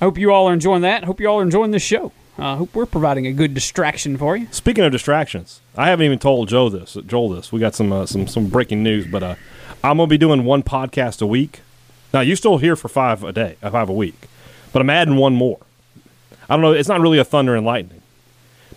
I 0.01 0.05
hope 0.05 0.17
you 0.17 0.31
all 0.31 0.47
are 0.49 0.53
enjoying 0.53 0.83
that. 0.83 1.03
I 1.03 1.05
hope 1.05 1.19
you 1.19 1.27
all 1.27 1.39
are 1.39 1.43
enjoying 1.43 1.71
this 1.71 1.83
show. 1.83 2.11
I 2.37 2.53
uh, 2.53 2.55
hope 2.55 2.73
we're 2.73 2.85
providing 2.85 3.27
a 3.27 3.33
good 3.33 3.53
distraction 3.53 4.17
for 4.17 4.37
you. 4.37 4.47
Speaking 4.51 4.83
of 4.85 4.91
distractions, 4.93 5.59
I 5.75 5.89
haven't 5.89 6.05
even 6.05 6.19
told 6.19 6.47
Joe 6.47 6.69
this. 6.69 6.97
Joel 7.05 7.29
this. 7.29 7.51
We 7.51 7.59
got 7.59 7.75
some 7.75 7.91
uh, 7.91 8.05
some 8.05 8.27
some 8.27 8.47
breaking 8.47 8.83
news, 8.83 9.07
but 9.07 9.23
uh, 9.23 9.35
I'm 9.83 9.97
gonna 9.97 10.07
be 10.07 10.17
doing 10.17 10.45
one 10.45 10.63
podcast 10.63 11.21
a 11.21 11.27
week. 11.27 11.61
Now 12.13 12.21
you're 12.21 12.35
still 12.35 12.57
here 12.59 12.75
for 12.75 12.89
five 12.89 13.23
a 13.23 13.31
day, 13.31 13.57
uh, 13.61 13.71
five 13.71 13.89
a 13.89 13.93
week, 13.93 14.27
but 14.71 14.81
I'm 14.81 14.89
adding 14.89 15.15
one 15.15 15.33
more. 15.33 15.59
I 16.49 16.55
don't 16.55 16.61
know. 16.61 16.71
It's 16.71 16.89
not 16.89 17.01
really 17.01 17.19
a 17.19 17.25
thunder 17.25 17.55
and 17.55 17.65
lightning 17.65 17.98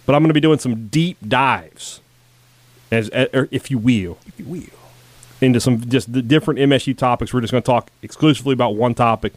but 0.07 0.15
I'm 0.15 0.23
going 0.23 0.29
to 0.29 0.35
be 0.35 0.41
doing 0.41 0.59
some 0.59 0.89
deep 0.89 1.17
dives, 1.27 2.01
as, 2.91 3.11
er, 3.15 3.49
if 3.51 3.71
you 3.71 3.79
will, 3.79 4.19
if 4.27 4.39
you 4.39 4.45
will, 4.47 4.79
into 5.41 5.61
some 5.61 5.89
just 5.89 6.13
the 6.13 6.23
different 6.23 6.61
MSU 6.61 6.97
topics. 6.97 7.33
We're 7.33 7.41
just 7.41 7.53
going 7.53 7.63
to 7.63 7.67
talk 7.67 7.91
exclusively 8.03 8.53
about 8.53 8.77
one 8.77 8.95
topic 8.95 9.35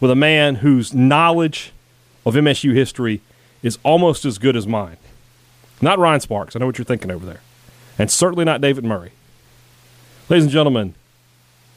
with 0.00 0.10
a 0.10 0.16
man 0.16 0.56
whose 0.56 0.92
knowledge 0.92 1.72
of 2.26 2.34
MSU 2.34 2.74
history 2.74 3.20
is 3.62 3.78
almost 3.82 4.24
as 4.24 4.38
good 4.38 4.56
as 4.56 4.66
mine. 4.66 4.96
Not 5.80 5.98
Ryan 5.98 6.20
Sparks. 6.20 6.54
I 6.54 6.58
know 6.58 6.66
what 6.66 6.78
you're 6.78 6.84
thinking 6.84 7.10
over 7.10 7.24
there, 7.24 7.40
and 7.98 8.10
certainly 8.10 8.44
not 8.44 8.60
David 8.60 8.84
Murray. 8.84 9.12
Ladies 10.28 10.44
and 10.44 10.52
gentlemen, 10.52 10.94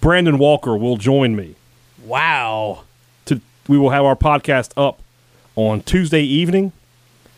Brandon 0.02 0.38
Walker 0.38 0.78
will 0.78 0.98
join 0.98 1.36
me. 1.36 1.56
Wow. 2.04 2.84
To, 3.26 3.42
we 3.68 3.78
will 3.78 3.90
have 3.90 4.06
our 4.06 4.16
podcast 4.16 4.72
up 4.78 5.02
on 5.56 5.82
Tuesday 5.82 6.22
evening 6.22 6.72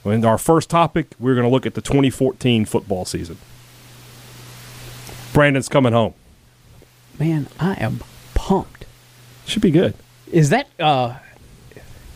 in 0.06 0.24
our 0.26 0.38
first 0.38 0.70
topic, 0.70 1.08
we're 1.20 1.36
going 1.36 1.46
to 1.46 1.52
look 1.52 1.66
at 1.66 1.74
the 1.74 1.82
2014 1.82 2.66
football 2.66 3.06
season. 3.06 3.38
Brandon's 5.34 5.70
coming 5.70 5.94
home. 5.94 6.14
Man, 7.20 7.48
I 7.60 7.74
am 7.76 8.02
pumped. 8.34 8.86
Should 9.46 9.62
be 9.62 9.72
good. 9.72 9.94
Is 10.32 10.50
that 10.50 10.68
uh, 10.80 11.16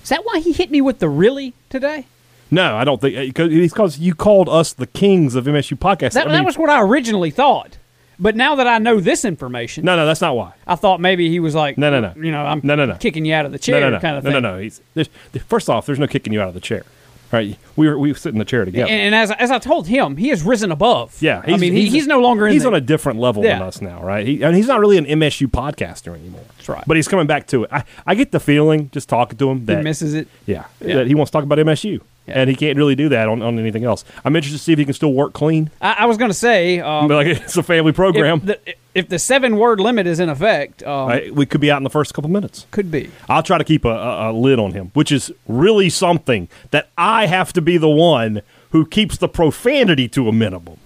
is 0.04 0.10
that 0.10 0.26
why 0.26 0.39
he 0.39 0.52
hit 0.52 0.72
me 0.72 0.82
with 0.82 1.00
the 1.00 1.10
really 1.10 1.54
today? 1.70 2.08
No, 2.50 2.76
I 2.76 2.84
don't 2.84 3.00
think 3.00 3.39
uh, 3.39 3.50
because 3.50 4.00
you 4.00 4.13
called 4.13 4.50
us 4.50 4.74
the 4.74 4.88
kings 4.88 5.36
of 5.36 5.46
MSU 5.46 5.78
podcast. 5.78 6.13
That, 6.13 6.26
I 6.26 6.30
mean, 6.30 6.34
that 6.34 6.46
was 6.46 6.58
what 6.58 6.70
I 6.70 6.82
originally 6.82 7.32
thought. 7.32 7.78
But 8.20 8.36
now 8.36 8.56
that 8.56 8.67
I 8.67 8.78
know 8.78 9.00
this 9.00 9.26
information, 9.26 9.84
no, 9.84 9.96
no, 9.96 10.06
that's 10.06 10.22
not 10.22 10.36
why. 10.36 10.54
I 10.67 10.76
thought 10.76 11.00
maybe 11.00 11.30
he 11.30 11.39
was 11.39 11.56
like, 11.56 11.78
no, 11.78 11.89
no, 11.89 12.00
no, 12.00 12.13
you 12.24 12.32
know, 12.32 12.46
I'm 12.46 12.62
no, 12.63 12.76
no, 12.76 12.86
no. 12.86 12.96
kicking 12.96 13.26
you 13.26 13.34
out 13.34 13.48
of 13.48 13.52
the 13.52 13.58
chair, 13.58 13.80
no, 13.80 13.89
no, 13.89 13.96
no. 13.96 14.02
kind 14.02 14.17
of 14.17 14.24
no, 14.24 14.32
thing. 14.32 14.41
No, 14.44 14.58
no, 14.96 15.04
no. 15.34 15.39
first 15.48 15.70
off, 15.70 15.88
there's 15.88 15.98
no 15.98 16.06
kicking 16.06 16.32
you 16.32 16.39
out 16.39 16.48
of 16.48 16.54
the 16.54 16.60
chair. 16.60 16.84
Right, 17.32 17.58
we 17.78 17.88
were 17.88 17.98
we 17.98 18.13
sit 18.13 18.34
in 18.34 18.39
the 18.39 18.46
chair 18.46 18.65
together, 18.65 18.91
and, 18.91 19.02
and, 19.02 19.15
as 19.15 19.32
as 19.32 19.52
I 19.52 19.60
told 19.60 19.88
him, 19.88 20.17
he 20.17 20.30
has 20.30 20.44
risen 20.44 20.72
above. 20.72 21.22
Yeah, 21.22 21.41
I 21.46 21.56
mean, 21.58 21.74
he's, 21.74 21.94
he's 21.94 22.08
no 22.08 22.20
longer 22.20 22.48
he's 22.48 22.63
the, 22.63 22.67
on 22.67 22.76
a 22.76 22.82
different 22.82 23.20
level 23.20 23.44
yeah. 23.44 23.60
than 23.60 23.67
us 23.67 23.82
now, 23.82 24.04
right? 24.04 24.28
He, 24.28 24.41
and 24.41 24.56
he's 24.56 24.67
not 24.67 24.82
really 24.82 24.98
an 24.98 25.06
MSU 25.06 25.48
podcaster 25.48 26.13
anymore. 26.13 26.44
That's 26.58 26.67
right. 26.67 26.84
But 26.86 26.98
he's 26.98 27.08
coming 27.08 27.28
back 27.28 27.48
to 27.48 27.63
it. 27.63 27.70
I, 27.72 27.84
I 28.06 28.15
get 28.15 28.32
the 28.32 28.39
feeling 28.39 28.89
just 28.91 29.08
talking 29.08 29.38
to 29.38 29.50
him 29.50 29.65
that 29.65 29.78
he 29.78 29.84
misses 29.84 30.13
it. 30.13 30.28
Yeah, 30.46 30.65
yeah. 30.82 30.96
that 30.96 31.08
he 31.08 31.15
wants 31.15 31.32
to 31.32 31.38
talk 31.38 31.44
about 31.46 31.58
MSU. 31.58 32.02
Yeah. 32.27 32.39
And 32.39 32.49
he 32.49 32.55
can't 32.55 32.77
really 32.77 32.95
do 32.95 33.10
that 33.10 33.27
on, 33.27 33.41
on 33.41 33.57
anything 33.57 33.84
else. 33.84 34.05
I'm 34.23 34.36
interested 34.36 34.57
to 34.60 34.63
see 34.63 34.73
if 34.73 34.79
he 34.79 34.86
can 34.86 34.93
still 34.93 35.13
work 35.13 35.34
clean. 35.34 35.71
I, 35.81 35.97
I 35.99 36.05
was 36.05 36.17
going 36.17 36.29
to 36.29 36.38
say, 36.38 36.79
um, 36.79 37.07
like 37.07 37.27
it's 37.27 37.57
a 37.57 37.63
family 37.63 37.91
program. 37.93 38.38
If 38.39 38.45
the, 38.45 38.75
if 38.93 39.10
the 39.10 39.19
seven 39.19 39.57
word 39.57 39.79
limit 39.79 40.05
is 40.05 40.19
in 40.19 40.29
effect, 40.29 40.84
um, 40.84 41.10
I, 41.10 41.31
we 41.34 41.45
could 41.45 41.62
be 41.62 41.71
out 41.71 41.77
in 41.77 41.84
the 41.84 41.89
first 41.89 42.13
couple 42.13 42.29
minutes. 42.29 42.67
Could 42.71 42.91
be. 42.91 43.10
I'll 43.27 43.43
try 43.43 43.57
to 43.57 43.63
keep 43.63 43.86
a, 43.86 43.89
a, 43.89 44.31
a 44.31 44.34
lid 44.34 44.60
on 44.60 44.73
him, 44.73 44.91
which 44.93 45.12
is 45.12 45.31
really 45.47 45.89
something 45.89 46.47
that 46.69 46.89
I 46.97 47.25
have 47.25 47.53
to 47.53 47.62
be 47.62 47.77
the 47.77 47.89
one 47.89 48.41
who 48.71 48.86
keeps 48.86 49.17
the 49.17 49.27
profanity 49.27 50.07
to 50.10 50.27
a 50.27 50.31
minimum. 50.31 50.77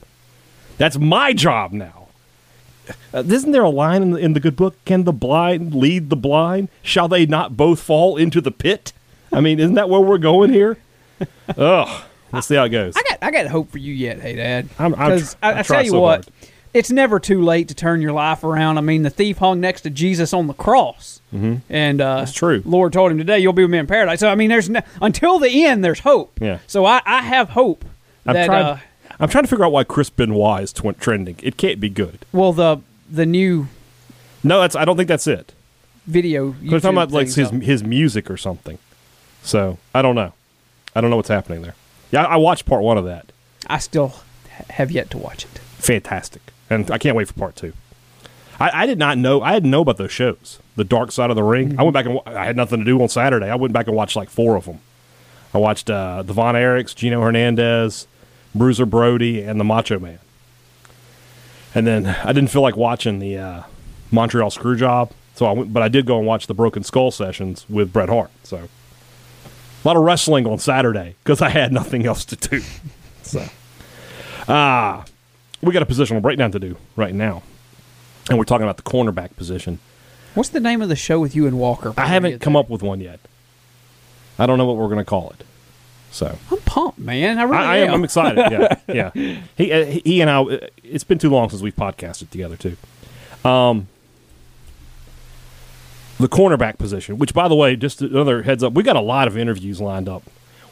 That's 0.77 0.97
my 0.97 1.33
job 1.33 1.71
now. 1.73 2.07
Uh, 3.13 3.23
isn't 3.25 3.51
there 3.51 3.63
a 3.63 3.69
line 3.69 4.01
in 4.01 4.11
the, 4.11 4.17
in 4.17 4.33
the 4.33 4.39
good 4.39 4.55
book? 4.55 4.75
Can 4.85 5.03
the 5.03 5.13
blind 5.13 5.73
lead 5.73 6.09
the 6.09 6.15
blind? 6.15 6.69
Shall 6.81 7.07
they 7.07 7.25
not 7.25 7.57
both 7.57 7.81
fall 7.81 8.15
into 8.17 8.41
the 8.41 8.51
pit? 8.51 8.93
I 9.31 9.41
mean, 9.41 9.59
isn't 9.59 9.73
that 9.75 9.89
where 9.89 10.01
we're 10.01 10.17
going 10.17 10.53
here? 10.53 10.77
Ugh. 11.57 12.03
Let's 12.31 12.47
see 12.47 12.55
how 12.55 12.65
it 12.65 12.69
goes. 12.69 12.95
I 12.97 13.03
got 13.03 13.19
I 13.21 13.31
got 13.31 13.47
hope 13.47 13.71
for 13.71 13.77
you 13.77 13.93
yet, 13.93 14.19
hey 14.19 14.35
Dad. 14.35 14.67
I'm, 14.77 14.93
I'm 14.95 15.19
tr- 15.19 15.35
I, 15.41 15.59
I 15.59 15.61
tell 15.61 15.83
you 15.83 15.91
so 15.91 16.01
what, 16.01 16.25
hard. 16.25 16.49
it's 16.73 16.91
never 16.91 17.19
too 17.19 17.41
late 17.41 17.69
to 17.69 17.75
turn 17.75 18.01
your 18.01 18.11
life 18.11 18.43
around. 18.43 18.77
I 18.77 18.81
mean, 18.81 19.03
the 19.03 19.09
thief 19.09 19.37
hung 19.37 19.61
next 19.61 19.81
to 19.81 19.89
Jesus 19.89 20.33
on 20.33 20.47
the 20.47 20.53
cross, 20.53 21.21
mm-hmm. 21.33 21.57
and 21.69 22.01
uh, 22.01 22.17
that's 22.17 22.33
true. 22.33 22.61
Lord 22.65 22.91
told 22.91 23.11
him 23.11 23.17
today, 23.17 23.39
"You'll 23.39 23.53
be 23.53 23.61
with 23.61 23.71
me 23.71 23.77
in 23.77 23.87
paradise." 23.87 24.19
So 24.19 24.29
I 24.29 24.35
mean, 24.35 24.49
there's 24.49 24.69
no, 24.69 24.81
until 25.01 25.39
the 25.39 25.65
end, 25.65 25.85
there's 25.85 25.99
hope. 25.99 26.39
Yeah. 26.41 26.59
So 26.67 26.85
I, 26.85 27.01
I 27.05 27.21
have 27.21 27.49
hope. 27.49 27.85
I'm 28.25 28.33
trying. 28.45 28.65
Uh, 28.65 28.79
I'm 29.17 29.29
trying 29.29 29.45
to 29.45 29.49
figure 29.49 29.63
out 29.63 29.71
why 29.71 29.85
Chris 29.85 30.09
Benoit 30.09 30.63
is 30.63 30.73
tw- 30.73 30.99
trending. 30.99 31.37
It 31.41 31.55
can't 31.55 31.79
be 31.79 31.89
good. 31.89 32.25
Well, 32.33 32.51
the 32.51 32.81
the 33.09 33.25
new. 33.25 33.67
No, 34.43 34.59
that's. 34.59 34.75
I 34.75 34.83
don't 34.83 34.97
think 34.97 35.07
that's 35.07 35.27
it. 35.27 35.53
Video. 36.05 36.55
We're 36.61 36.81
talking 36.81 36.97
about 36.97 37.11
like 37.11 37.27
his 37.27 37.49
his 37.49 37.83
music 37.83 38.29
or 38.29 38.35
something. 38.35 38.77
So 39.41 39.77
I 39.93 40.01
don't 40.01 40.15
know. 40.15 40.33
I 40.95 41.01
don't 41.01 41.09
know 41.09 41.17
what's 41.17 41.29
happening 41.29 41.61
there. 41.61 41.75
Yeah, 42.11 42.23
I, 42.23 42.37
watched 42.37 42.65
part 42.65 42.81
one 42.81 42.97
of 42.97 43.05
that. 43.05 43.31
I 43.67 43.79
still 43.79 44.15
have 44.69 44.91
yet 44.91 45.09
to 45.11 45.17
watch 45.17 45.43
it. 45.43 45.59
Fantastic, 45.77 46.41
and 46.69 46.89
I 46.89 46.97
can't 46.97 47.15
wait 47.15 47.27
for 47.27 47.33
part 47.33 47.55
two. 47.55 47.73
I, 48.59 48.83
I 48.83 48.85
did 48.85 48.97
not 48.97 49.17
know. 49.17 49.41
I 49.41 49.53
didn't 49.53 49.71
know 49.71 49.81
about 49.81 49.97
those 49.97 50.11
shows. 50.11 50.59
The 50.75 50.83
Dark 50.83 51.11
Side 51.11 51.29
of 51.29 51.35
the 51.35 51.43
Ring. 51.43 51.69
Mm-hmm. 51.69 51.79
I 51.79 51.83
went 51.83 51.93
back 51.93 52.05
and 52.05 52.19
I 52.25 52.45
had 52.45 52.55
nothing 52.55 52.79
to 52.79 52.85
do 52.85 53.01
on 53.01 53.09
Saturday. 53.09 53.49
I 53.49 53.55
went 53.55 53.73
back 53.73 53.87
and 53.87 53.95
watched 53.95 54.15
like 54.15 54.29
four 54.29 54.55
of 54.55 54.65
them. 54.65 54.79
I 55.53 55.57
watched 55.57 55.89
uh, 55.89 56.23
the 56.23 56.33
Von 56.33 56.55
Erichs, 56.55 56.95
Gino 56.95 57.21
Hernandez, 57.21 58.07
Bruiser 58.53 58.85
Brody, 58.85 59.41
and 59.41 59.59
the 59.59 59.63
Macho 59.63 59.99
Man. 59.99 60.19
And 61.73 61.85
then 61.85 62.05
I 62.07 62.31
didn't 62.31 62.49
feel 62.49 62.61
like 62.61 62.77
watching 62.77 63.19
the 63.19 63.37
uh, 63.37 63.63
Montreal 64.11 64.49
Screwjob, 64.49 65.11
so 65.33 65.45
I 65.45 65.51
went. 65.51 65.73
But 65.73 65.83
I 65.83 65.89
did 65.89 66.05
go 66.05 66.17
and 66.17 66.25
watch 66.25 66.47
the 66.47 66.53
Broken 66.53 66.83
Skull 66.83 67.11
sessions 67.11 67.65
with 67.69 67.91
Bret 67.91 68.09
Hart. 68.09 68.31
So 68.43 68.69
a 69.85 69.87
lot 69.87 69.97
of 69.97 70.03
wrestling 70.03 70.47
on 70.47 70.57
Saturday 70.57 71.15
because 71.23 71.41
I 71.41 71.49
had 71.49 71.71
nothing 71.71 72.05
else 72.05 72.25
to 72.25 72.35
do. 72.35 72.61
so, 73.21 73.45
ah, 74.47 75.01
uh, 75.01 75.05
we 75.61 75.71
got 75.71 75.83
a 75.83 75.85
positional 75.85 76.21
breakdown 76.21 76.51
to 76.51 76.59
do 76.59 76.77
right 76.95 77.13
now, 77.13 77.43
and 78.29 78.37
we're 78.39 78.45
talking 78.45 78.63
about 78.63 78.77
the 78.77 78.83
cornerback 78.83 79.35
position. 79.35 79.79
What's 80.33 80.49
the 80.49 80.59
name 80.59 80.81
of 80.81 80.89
the 80.89 80.95
show 80.95 81.19
with 81.19 81.35
you 81.35 81.47
and 81.47 81.59
Walker? 81.59 81.93
I 81.97 82.07
haven't 82.07 82.39
come 82.39 82.55
up 82.55 82.69
with 82.69 82.81
one 82.81 82.99
yet. 82.99 83.19
I 84.37 84.45
don't 84.45 84.57
know 84.57 84.65
what 84.65 84.75
we're 84.75 84.87
going 84.89 84.97
to 84.97 85.05
call 85.05 85.29
it. 85.29 85.45
So 86.11 86.37
I'm 86.51 86.57
pumped, 86.59 86.97
man. 86.97 87.37
I 87.37 87.43
really 87.43 87.57
I, 87.57 87.73
I 87.73 87.77
am. 87.77 87.93
I'm 87.93 88.03
excited. 88.03 88.37
Yeah, 88.51 88.79
yeah. 89.13 89.41
He 89.55 89.71
uh, 89.71 89.85
he 89.85 90.21
and 90.21 90.29
I. 90.29 90.41
Uh, 90.41 90.67
it's 90.83 91.03
been 91.03 91.19
too 91.19 91.29
long 91.29 91.49
since 91.49 91.61
we've 91.61 91.75
podcasted 91.75 92.29
together 92.31 92.57
too. 92.57 92.77
Um, 93.47 93.87
the 96.19 96.29
cornerback 96.29 96.77
position, 96.77 97.17
which 97.17 97.33
by 97.33 97.47
the 97.47 97.55
way, 97.55 97.75
just 97.75 98.01
another 98.01 98.43
heads 98.43 98.63
up, 98.63 98.73
we 98.73 98.83
got 98.83 98.95
a 98.95 99.01
lot 99.01 99.27
of 99.27 99.37
interviews 99.37 99.81
lined 99.81 100.07
up. 100.07 100.23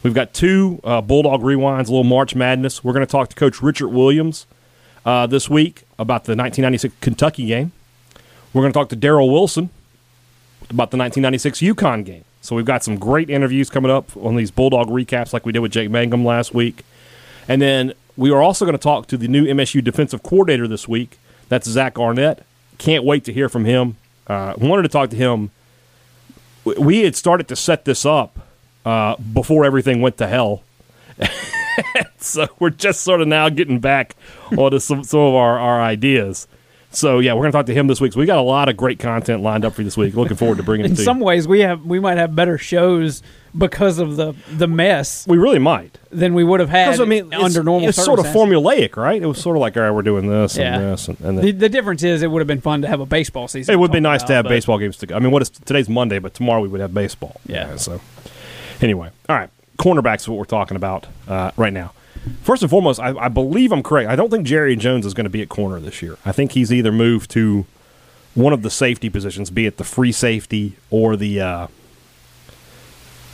We've 0.02 0.14
got 0.14 0.34
two 0.34 0.82
uh, 0.84 1.02
Bulldog 1.02 1.42
rewinds, 1.42 1.88
a 1.88 1.92
little 1.92 2.04
March 2.04 2.36
Madness. 2.36 2.84
We're 2.84 2.94
going 2.94 3.06
to 3.06 3.12
talk 3.12 3.30
to 3.30 3.36
Coach 3.36 3.62
Richard 3.62 3.90
Williams 3.90 4.48
uh, 5.06 5.28
this 5.28 5.50
week 5.50 5.84
about 5.98 6.26
the 6.26 6.36
1996 6.36 6.96
Kentucky 7.00 7.46
game. 7.46 7.72
We're 8.54 8.62
going 8.62 8.74
to 8.74 8.78
talk 8.78 8.90
to 8.90 8.98
Daryl 8.98 9.32
Wilson 9.32 9.70
about 10.70 10.92
the 10.92 10.98
1996 10.98 11.60
UConn 11.60 12.06
game. 12.06 12.26
So 12.42 12.56
we've 12.56 12.66
got 12.66 12.84
some 12.84 12.98
great 12.98 13.30
interviews 13.30 13.70
coming 13.70 13.90
up 13.90 14.16
on 14.18 14.36
these 14.36 14.52
Bulldog 14.52 14.90
recaps, 14.90 15.32
like 15.32 15.46
we 15.46 15.54
did 15.54 15.60
with 15.60 15.72
Jake 15.72 15.90
Mangum 15.90 16.26
last 16.26 16.54
week. 16.54 16.84
And 17.48 17.62
then 17.62 17.94
we 18.18 18.32
are 18.32 18.42
also 18.42 18.66
going 18.66 18.78
to 18.78 18.84
talk 18.84 19.08
to 19.08 19.18
the 19.18 19.30
new 19.30 19.46
MSU 19.46 19.84
defensive 19.84 20.24
coordinator 20.24 20.68
this 20.68 20.88
week. 20.88 21.18
That's 21.48 21.68
Zach 21.68 21.98
Arnett. 21.98 22.46
Can't 22.78 23.06
wait 23.06 23.24
to 23.26 23.34
hear 23.34 23.48
from 23.48 23.64
him. 23.66 23.96
Uh, 24.28 24.54
wanted 24.58 24.84
to 24.84 24.90
talk 24.90 25.10
to 25.10 25.16
him. 25.16 25.52
We 26.66 27.04
had 27.04 27.16
started 27.16 27.48
to 27.50 27.56
set 27.56 27.86
this 27.86 28.06
up 28.06 28.40
uh, 28.86 29.16
before 29.18 29.66
everything 29.66 30.02
went 30.02 30.18
to 30.18 30.28
hell. 30.28 30.64
so 32.18 32.48
we're 32.60 32.70
just 32.70 33.02
sort 33.02 33.22
of 33.22 33.28
now 33.28 33.50
getting 33.50 33.80
back 33.80 34.16
onto 34.58 34.80
some, 34.80 35.04
some 35.04 35.20
of 35.20 35.34
our, 35.34 35.60
our 35.60 35.82
ideas. 35.82 36.48
So 36.94 37.20
yeah, 37.20 37.34
we're 37.34 37.42
going 37.42 37.52
to 37.52 37.58
talk 37.58 37.66
to 37.66 37.74
him 37.74 37.88
this 37.88 38.00
week. 38.00 38.14
So 38.14 38.20
we 38.20 38.26
got 38.26 38.38
a 38.38 38.42
lot 38.42 38.70
of 38.70 38.78
great 38.78 39.00
content 39.00 39.42
lined 39.42 39.66
up 39.66 39.74
for 39.74 39.82
you 39.82 39.86
this 39.86 39.98
week. 39.98 40.14
Looking 40.16 40.38
forward 40.38 40.58
to 40.58 40.64
bringing 40.64 40.86
it 40.86 40.92
In 40.92 40.96
to 40.96 41.02
some 41.04 41.18
you. 41.20 41.24
ways, 41.26 41.48
we 41.48 41.62
have 41.62 41.84
we 41.86 42.00
might 42.00 42.18
have 42.18 42.36
better 42.36 42.58
shows 42.58 43.24
because 43.58 44.00
of 44.00 44.16
the 44.16 44.34
the 44.52 44.68
mess 44.68 45.26
We 45.28 45.38
really 45.38 45.60
might. 45.60 45.98
than 46.12 46.34
we 46.34 46.44
would 46.44 46.60
have 46.60 46.70
had 46.70 47.00
I 47.00 47.06
mean, 47.06 47.34
under 47.34 47.64
normal 47.64 47.90
it's 47.90 48.04
sort 48.04 48.20
of 48.20 48.26
formulaic, 48.28 48.96
right? 48.96 49.22
It 49.22 49.26
was 49.26 49.40
sort 49.42 49.56
of 49.58 49.62
like, 49.62 49.76
all 49.78 49.84
right, 49.84 49.92
we're 49.92 50.02
doing 50.04 50.28
this 50.28 50.56
Yeah. 50.58 50.76
and 50.80 50.94
this, 50.94 51.08
and, 51.08 51.20
and 51.22 51.40
The, 51.40 51.52
the 51.52 51.70
difference 51.70 52.04
is, 52.04 52.22
it 52.24 52.32
would 52.32 52.40
have 52.40 52.48
been 52.48 52.62
fun 52.62 52.82
to 52.84 52.88
have 52.88 53.00
a 53.00 53.06
baseball 53.06 53.48
season. 53.48 53.74
it 53.74 53.78
would 53.78 53.92
be 53.92 54.00
nice 54.00 54.22
about, 54.22 54.28
to 54.28 54.34
have 54.36 54.46
baseball 54.48 54.78
games 54.80 54.98
to 54.98 55.06
go. 55.08 55.16
I 55.16 55.20
mean, 55.20 55.32
what 55.32 55.42
is 55.42 55.50
today's 55.50 55.90
Monday, 55.90 56.20
but 56.20 56.34
tomorrow 56.34 56.62
we 56.62 56.68
would 56.68 56.82
have 56.82 56.94
baseball. 56.94 57.40
Yeah. 57.46 57.76
so 57.78 58.02
anyway, 58.82 59.10
all 59.30 59.36
right, 59.36 59.50
cornerbacks 59.78 60.22
is 60.22 60.30
what 60.30 60.38
we're 60.38 60.46
talking 60.46 60.76
about 60.78 61.08
uh, 61.28 61.52
right 61.58 61.74
now. 61.74 61.94
First 62.42 62.62
and 62.64 62.70
foremost, 62.70 63.00
I, 63.00 63.10
I 63.18 63.28
believe 63.28 63.72
I'm 63.72 63.84
correct. 63.84 64.10
I 64.10 64.16
don't 64.16 64.30
think 64.30 64.48
Jarrian 64.48 64.80
Jones 64.80 65.06
is 65.06 65.14
going 65.14 65.26
to 65.26 65.30
be 65.30 65.42
at 65.42 65.50
corner 65.50 65.80
this 65.80 66.02
year. 66.02 66.18
I 66.26 66.32
think 66.32 66.54
he's 66.54 66.72
either 66.72 66.92
moved 66.92 67.30
to 67.32 67.66
one 68.34 68.54
of 68.54 68.62
the 68.62 68.70
safety 68.70 69.10
positions, 69.10 69.50
be 69.50 69.66
it 69.66 69.78
the 69.78 69.84
free 69.84 70.12
safety 70.12 70.76
or 70.90 71.16
the 71.18 71.42
uh, 71.42 71.68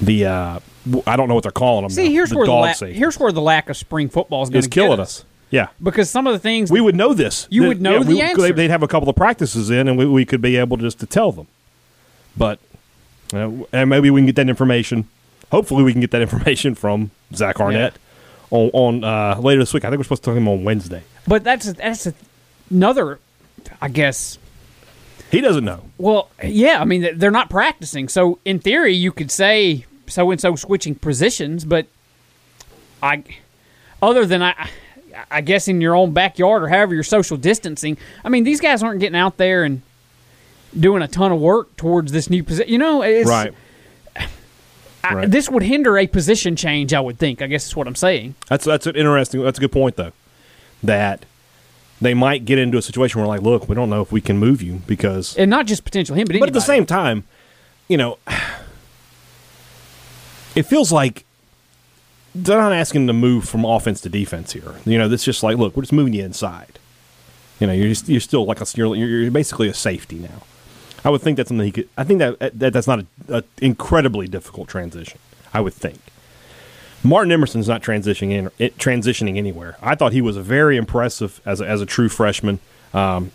the 0.02 0.26
uh, 0.26 0.60
I 1.06 1.16
don't 1.16 1.28
know 1.28 1.36
what 1.36 1.44
they're 1.44 1.52
calling 1.52 1.84
them. 1.84 1.92
See, 1.92 2.12
here's 2.12 2.30
the 2.30 2.38
where 2.38 2.46
the 2.46 2.52
la- 2.52 2.74
here's 2.74 3.20
where 3.20 3.32
the 3.32 3.42
lack 3.42 3.70
of 3.70 3.78
spring 3.78 4.10
football 4.10 4.44
is 4.44 4.50
going 4.50 4.64
to 4.64 4.70
killing 4.70 5.00
us. 5.00 5.26
Yeah, 5.52 5.68
because 5.82 6.10
some 6.10 6.28
of 6.28 6.34
the 6.34 6.40
things 6.40 6.72
we 6.72 6.80
would 6.82 6.96
know 6.96 7.14
this. 7.14 7.48
You 7.50 7.62
Th- 7.62 7.68
would 7.70 7.82
know 7.82 8.04
the 8.04 8.12
we- 8.16 8.22
answer. 8.22 8.54
They'd 8.54 8.70
have 8.70 8.84
a 8.84 8.88
couple 8.88 9.10
of 9.10 9.16
practices 9.16 9.70
in, 9.70 9.88
and 9.88 9.98
we, 9.98 10.06
we 10.06 10.26
could 10.26 10.42
be 10.42 10.58
able 10.58 10.78
just 10.78 11.00
to 11.00 11.06
tell 11.06 11.32
them. 11.32 11.48
But 12.38 12.60
uh, 13.34 13.52
and 13.74 13.90
maybe 13.90 14.10
we 14.10 14.22
can 14.22 14.26
get 14.28 14.36
that 14.36 14.50
information. 14.50 15.08
Hopefully, 15.52 15.84
we 15.84 15.92
can 15.92 16.02
get 16.02 16.12
that 16.12 16.22
information 16.28 16.76
from 16.76 17.12
Zach 17.34 17.60
Arnett 17.60 17.94
on, 18.52 18.70
on 18.74 19.04
uh, 19.04 19.40
later 19.40 19.62
this 19.62 19.74
week. 19.74 19.86
I 19.86 19.90
think 19.90 20.00
we're 20.00 20.04
supposed 20.04 20.24
to 20.24 20.28
talk 20.28 20.36
to 20.36 20.38
him 20.38 20.48
on 20.48 20.64
Wednesday. 20.64 21.04
But 21.28 21.44
that's 21.44 21.72
that's 21.74 22.08
another, 22.70 23.20
I 23.82 23.90
guess. 23.90 24.38
He 25.32 25.42
doesn't 25.42 25.64
know. 25.64 25.84
Well, 25.98 26.30
yeah, 26.44 26.82
I 26.82 26.86
mean 26.86 27.18
they're 27.18 27.32
not 27.32 27.50
practicing, 27.50 28.08
so 28.08 28.40
in 28.46 28.60
theory 28.60 28.94
you 28.94 29.12
could 29.12 29.32
say 29.32 29.86
so 30.08 30.32
and 30.32 30.42
so 30.42 30.56
switching 30.56 30.96
positions, 30.96 31.66
but 31.66 31.86
I, 33.04 33.24
other 34.02 34.26
than 34.26 34.42
I, 34.42 34.70
I 35.30 35.42
guess 35.42 35.68
in 35.68 35.82
your 35.82 35.96
own 35.96 36.14
backyard 36.14 36.64
or 36.64 36.68
however 36.68 36.96
you're 36.96 37.04
social 37.04 37.38
distancing. 37.38 37.98
I 38.24 38.30
mean 38.30 38.44
these 38.44 38.60
guys 38.60 38.82
aren't 38.82 39.00
getting 39.00 39.16
out 39.16 39.38
there 39.38 39.64
and 39.64 39.84
doing 40.78 41.02
a 41.02 41.08
ton 41.08 41.32
of 41.32 41.40
work 41.40 41.76
towards 41.78 42.12
this 42.12 42.30
new 42.30 42.44
position. 42.44 42.72
You 42.72 42.80
know, 42.80 43.02
it's, 43.02 43.30
right. 43.30 43.54
I. 45.04 45.26
This 45.26 45.50
would 45.50 45.64
hinder 45.64 45.98
a 45.98 46.08
position 46.08 46.56
change. 46.56 46.94
I 46.94 47.00
would 47.00 47.18
think. 47.18 47.42
I 47.42 47.48
guess 47.48 47.68
is 47.68 47.76
what 47.76 47.88
I'm 47.88 47.96
saying. 47.96 48.36
That's 48.48 48.66
that's 48.66 48.88
an 48.88 48.96
interesting. 48.96 49.44
That's 49.44 49.58
a 49.58 49.62
good 49.62 49.72
point 49.72 49.96
though. 49.96 50.12
That 50.84 51.26
they 52.02 52.14
might 52.14 52.46
get 52.46 52.58
into 52.58 52.78
a 52.78 52.82
situation 52.82 53.20
where 53.20 53.28
like, 53.28 53.42
look, 53.42 53.68
we 53.68 53.76
don't 53.76 53.90
know 53.90 54.02
if 54.02 54.12
we 54.12 54.22
can 54.22 54.38
move 54.38 54.62
you 54.62 54.82
because 54.88 55.36
and 55.38 55.50
not 55.50 55.66
just 55.66 55.84
potential 55.84 56.16
him, 56.16 56.26
but 56.28 56.40
but 56.40 56.50
at 56.50 56.54
the 56.54 56.62
same 56.62 56.86
time, 56.86 57.24
you 57.88 57.98
know, 57.98 58.18
it 60.56 60.64
feels 60.64 60.92
like 60.92 61.26
they're 62.34 62.58
not 62.58 62.74
asking 62.74 63.08
to 63.08 63.14
move 63.14 63.48
from 63.48 63.66
offense 63.66 64.02
to 64.02 64.10
defense 64.10 64.54
here. 64.54 64.76
You 64.86 64.98
know, 64.98 65.12
it's 65.12 65.24
just 65.24 65.44
like, 65.44 65.58
look, 65.58 65.76
we're 65.76 65.84
just 65.84 65.94
moving 65.94 66.14
you 66.14 66.24
inside. 66.24 66.80
You 67.60 67.68
know, 67.68 67.74
you're 67.74 67.90
just, 67.90 68.08
you're 68.08 68.22
still 68.22 68.46
like 68.46 68.62
a 68.62 68.66
you're, 68.76 68.96
you're 68.96 69.32
basically 69.32 69.68
a 69.68 69.74
safety 69.74 70.20
now. 70.20 70.44
I 71.04 71.10
would 71.10 71.22
think 71.22 71.38
that's 71.38 71.50
something 71.50 71.66
he 71.66 71.72
could. 71.72 71.90
I 71.98 72.04
think 72.04 72.20
that, 72.20 72.60
that 72.60 72.74
that's 72.74 72.88
not 72.88 73.00
a, 73.00 73.38
a 73.38 73.44
incredibly 73.62 74.28
difficult 74.28 74.68
transition. 74.68 75.20
I 75.54 75.62
would 75.62 75.74
think. 75.74 76.00
Martin 77.04 77.32
Emerson's 77.32 77.68
not 77.68 77.82
transitioning 77.82 78.52
in, 78.60 78.70
transitioning 78.72 79.38
anywhere. 79.38 79.78
I 79.82 79.96
thought 79.96 80.12
he 80.12 80.22
was 80.22 80.38
very 80.38 80.76
impressive 80.78 81.42
as 81.46 81.62
a, 81.62 81.68
as 81.68 81.82
a 81.82 81.86
true 81.86 82.10
freshman. 82.10 82.60
Um, 82.94 83.32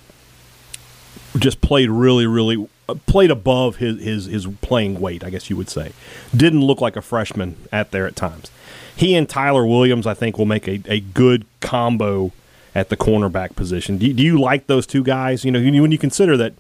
just 1.39 1.61
played 1.61 1.91
really, 1.91 2.27
really 2.27 2.69
uh, 2.89 2.95
played 3.07 3.31
above 3.31 3.77
his, 3.77 4.03
his 4.03 4.27
his 4.27 4.47
playing 4.61 5.01
weight, 5.01 5.25
I 5.25 5.31
guess 5.31 5.49
you 5.49 5.57
would 5.57 5.71
say. 5.71 5.93
Didn't 6.37 6.63
look 6.63 6.81
like 6.81 6.97
a 6.97 7.03
freshman 7.03 7.57
at 7.73 7.91
there 7.91 8.07
at 8.07 8.17
times. 8.17 8.51
He 8.95 9.15
and 9.15 9.29
Tyler 9.29 9.67
Williams, 9.67 10.07
I 10.07 10.15
think, 10.15 10.39
will 10.39 10.47
make 10.47 10.69
a, 10.69 10.81
a 10.87 11.01
good 11.01 11.47
combo 11.61 12.33
at 12.75 12.89
the 12.91 12.97
cornerback 12.97 13.57
position. 13.57 13.99
Do 13.99 14.13
do 14.13 14.23
you 14.23 14.39
like 14.39 14.67
those 14.67 14.87
two 14.87 15.03
guys? 15.03 15.45
You 15.45 15.51
know, 15.51 15.61
when 15.61 15.91
you 15.91 15.99
consider 15.99 16.37
that 16.37 16.55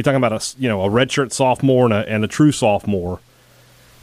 you're 0.00 0.14
talking 0.14 0.24
about 0.24 0.32
a 0.32 0.54
you 0.58 0.66
know 0.66 0.82
a 0.82 0.88
redshirt 0.88 1.30
sophomore 1.30 1.84
and 1.84 1.92
a, 1.92 2.08
and 2.08 2.24
a 2.24 2.28
true 2.28 2.52
sophomore. 2.52 3.20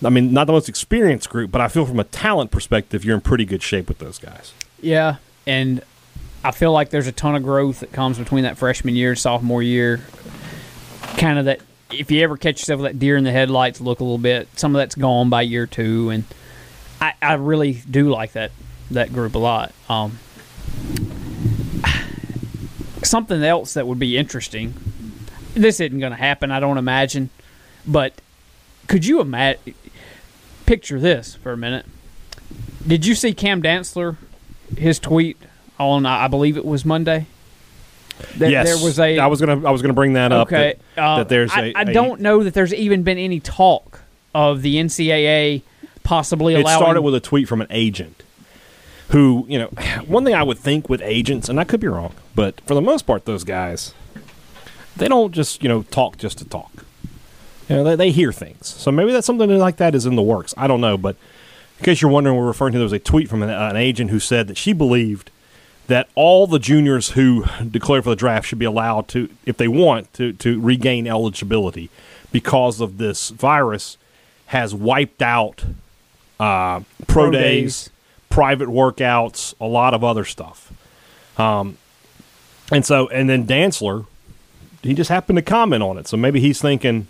I 0.06 0.10
mean, 0.10 0.32
not 0.32 0.46
the 0.46 0.54
most 0.54 0.70
experienced 0.70 1.28
group, 1.28 1.50
but 1.50 1.60
I 1.60 1.68
feel 1.70 1.86
from 1.86 2.00
a 2.00 2.04
talent 2.04 2.52
perspective, 2.52 3.04
you're 3.04 3.16
in 3.16 3.22
pretty 3.22 3.46
good 3.46 3.64
shape 3.64 3.88
with 3.88 3.98
those 3.98 4.20
guys. 4.20 4.54
Yeah, 4.80 5.16
and 5.48 5.82
I 6.44 6.52
feel 6.52 6.72
like 6.72 6.92
there's 6.92 7.08
a 7.08 7.12
ton 7.12 7.36
of 7.36 7.42
growth 7.42 7.80
that 7.80 7.92
comes 7.92 8.20
between 8.20 8.44
that 8.44 8.58
freshman 8.58 8.96
year 8.96 9.10
and 9.10 9.20
sophomore 9.20 9.64
year. 9.64 10.02
Kind 11.18 11.40
of 11.40 11.46
that, 11.46 11.62
if 11.92 12.12
you 12.12 12.22
ever 12.22 12.38
catch 12.38 12.60
yourself 12.60 12.82
with 12.82 12.92
that 12.92 13.00
deer 13.00 13.18
in 13.18 13.24
the 13.24 13.32
headlights 13.32 13.82
look 13.82 14.00
a 14.00 14.04
little 14.04 14.20
bit, 14.20 14.48
some 14.56 14.76
of 14.76 14.80
that's 14.80 14.94
gone 14.94 15.32
by 15.32 15.42
year 15.42 15.66
two, 15.66 16.12
and 16.12 16.26
I, 17.02 17.14
I 17.20 17.34
really 17.34 17.82
do 17.90 18.10
like 18.10 18.34
that 18.34 18.52
that 18.92 19.12
group 19.12 19.34
a 19.34 19.40
lot. 19.40 19.74
Um, 19.90 20.20
something 23.04 23.42
else 23.42 23.74
that 23.74 23.88
would 23.88 23.98
be 23.98 24.16
interesting. 24.16 24.76
This 25.58 25.80
isn't 25.80 26.00
going 26.00 26.12
to 26.12 26.18
happen, 26.18 26.52
I 26.52 26.60
don't 26.60 26.78
imagine, 26.78 27.30
but 27.86 28.14
could 28.88 29.06
you 29.06 29.20
imagine? 29.22 29.74
Picture 30.66 31.00
this 31.00 31.36
for 31.36 31.52
a 31.54 31.58
minute. 31.58 31.86
Did 32.86 33.06
you 33.06 33.16
see 33.16 33.34
Cam 33.34 33.62
Dantzler, 33.62 34.18
his 34.78 35.00
tweet 35.00 35.38
on 35.80 36.06
I 36.06 36.28
believe 36.28 36.58
it 36.58 36.66
was 36.66 36.84
Monday? 36.86 37.28
That 38.38 38.50
yes, 38.50 38.66
there 38.66 38.84
was 38.84 39.00
a 39.00 39.20
I 39.20 39.28
was 39.28 39.40
gonna 39.40 39.66
I 39.66 39.72
was 39.72 39.82
gonna 39.82 39.94
bring 39.94 40.14
that 40.14 40.32
up. 40.32 40.48
okay. 40.48 40.76
That, 40.96 41.02
uh, 41.04 41.18
that 41.20 41.30
there's 41.30 41.52
I 41.52 41.66
a 41.68 41.74
I 41.76 41.82
a- 41.84 41.94
don't 41.94 42.20
know 42.20 42.44
that 42.44 42.54
there's 42.54 42.74
even 42.74 43.04
been 43.04 43.18
any 43.18 43.40
talk 43.40 44.02
of 44.34 44.62
the 44.62 44.76
NCAA 44.78 45.62
possibly 46.04 46.56
allowing. 46.56 46.76
It 46.76 46.80
started 46.80 47.02
with 47.04 47.14
a 47.16 47.20
tweet 47.20 47.48
from 47.48 47.62
an 47.62 47.68
agent 47.70 48.24
who, 49.10 49.46
you 49.48 49.60
know, 49.60 49.68
one 50.08 50.26
thing 50.26 50.34
I 50.34 50.44
would 50.44 50.58
think 50.58 50.90
with 50.90 51.02
agents, 51.02 51.48
and 51.48 51.60
I 51.60 51.64
could 51.64 51.80
be 51.80 51.88
wrong, 51.88 52.14
but 52.36 52.60
for 52.62 52.74
the 52.74 52.82
most 52.82 53.06
part, 53.06 53.26
those 53.26 53.44
guys, 53.44 53.94
they 54.98 55.08
don't 55.08 55.34
just, 55.34 55.64
you 55.64 55.70
know, 55.70 55.84
talk 55.84 56.18
just 56.18 56.38
to 56.40 56.46
talk. 56.46 56.72
You 57.70 57.78
know, 57.78 57.84
they, 57.84 57.96
they 57.96 58.12
hear 58.12 58.32
things. 58.32 58.68
So 58.68 58.92
maybe 58.92 59.12
that's 59.12 59.28
something 59.28 59.58
like 59.58 59.78
that 59.78 59.94
is 59.96 60.06
in 60.06 60.16
the 60.16 60.22
works. 60.22 60.54
I 60.58 60.68
don't 60.68 60.82
know, 60.82 60.98
but 60.98 61.16
in 61.80 61.86
case 61.86 62.02
you're 62.02 62.12
wondering, 62.12 62.38
we're 62.38 62.48
referring 62.48 62.74
to 62.74 62.80
there 62.80 62.86
was 62.86 62.94
a 62.94 63.00
tweet 63.00 63.30
from 63.30 63.44
an, 63.44 63.50
an 63.50 63.76
agent 63.76 64.10
who 64.10 64.20
said 64.20 64.48
that 64.48 64.58
she 64.58 64.74
believed 64.74 65.32
that 65.88 66.10
all 66.16 66.48
the 66.48 66.60
juniors 66.60 67.12
who 67.12 67.46
declare 67.72 68.02
for 68.02 68.10
the 68.10 68.16
draft 68.16 68.48
should 68.48 68.60
be 68.60 68.66
allowed 68.66 69.08
to, 69.10 69.30
if 69.46 69.58
they 69.58 69.68
want, 69.68 70.12
to, 70.14 70.34
to 70.34 70.60
regain 70.60 71.08
eligibility 71.08 71.90
because 72.32 72.82
of 72.82 72.98
this 72.98 73.30
virus 73.30 73.98
has 74.48 74.74
wiped 74.74 75.22
out 75.22 75.64
uh, 76.40 76.82
pro, 77.08 77.24
Pro 77.24 77.32
days, 77.32 77.86
days. 77.86 77.90
private 78.30 78.70
workouts, 78.70 79.54
a 79.60 79.66
lot 79.66 79.94
of 79.94 80.04
other 80.04 80.24
stuff. 80.24 80.72
Um, 81.38 81.78
and 82.72 82.86
so, 82.86 83.08
and 83.10 83.30
then 83.30 83.46
Dantzler, 83.48 84.06
he 84.84 84.94
just 84.94 85.10
happened 85.10 85.38
to 85.38 85.42
comment 85.42 85.84
on 85.84 85.98
it. 85.98 86.08
So 86.08 86.18
maybe 86.18 86.40
he's 86.40 86.62
thinking 86.62 87.08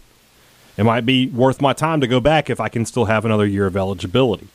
it 0.77 0.83
might 0.83 1.05
be 1.05 1.27
worth 1.27 1.61
my 1.61 1.73
time 1.73 2.01
to 2.01 2.07
go 2.07 2.19
back 2.19 2.49
if 2.49 2.59
I 2.59 2.69
can 2.69 2.85
still 2.85 3.05
have 3.05 3.25
another 3.25 3.45
year 3.45 3.65
of 3.65 3.75
eligibility. 3.75 4.47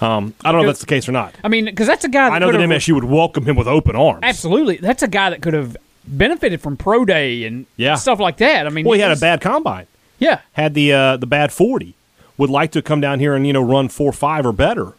Um, 0.00 0.32
I 0.44 0.50
don't 0.50 0.62
know 0.62 0.68
if 0.68 0.72
that's 0.72 0.80
the 0.80 0.86
case 0.86 1.08
or 1.08 1.12
not. 1.12 1.34
I 1.44 1.48
mean, 1.48 1.66
because 1.66 1.86
that's 1.86 2.04
a 2.04 2.08
guy. 2.08 2.30
That 2.30 2.36
I 2.36 2.38
know 2.38 2.50
that 2.52 2.60
MSU 2.60 2.94
would 2.94 3.04
welcome 3.04 3.44
him 3.44 3.56
with 3.56 3.66
open 3.66 3.96
arms. 3.96 4.20
Absolutely, 4.22 4.76
that's 4.78 5.02
a 5.02 5.08
guy 5.08 5.28
that 5.30 5.42
could 5.42 5.52
have 5.52 5.76
benefited 6.06 6.60
from 6.62 6.76
pro 6.78 7.04
day 7.04 7.44
and 7.44 7.66
Yeah. 7.76 7.96
stuff 7.96 8.18
like 8.18 8.38
that. 8.38 8.66
I 8.66 8.70
mean, 8.70 8.86
Well, 8.86 8.94
he 8.94 9.00
had 9.00 9.12
a 9.12 9.20
bad 9.20 9.40
combine. 9.42 9.86
Yeah, 10.18 10.40
Had 10.52 10.72
the 10.74 10.92
uh, 10.92 11.16
the 11.18 11.26
bad 11.26 11.52
forty. 11.52 11.94
Would 12.38 12.48
like 12.50 12.72
to 12.72 12.80
come 12.80 13.02
down 13.02 13.20
here 13.20 13.34
and 13.34 13.46
you 13.46 13.52
know 13.52 13.62
run 13.62 13.88
four 13.90 14.12
five 14.12 14.46
or 14.46 14.52
better. 14.52 14.94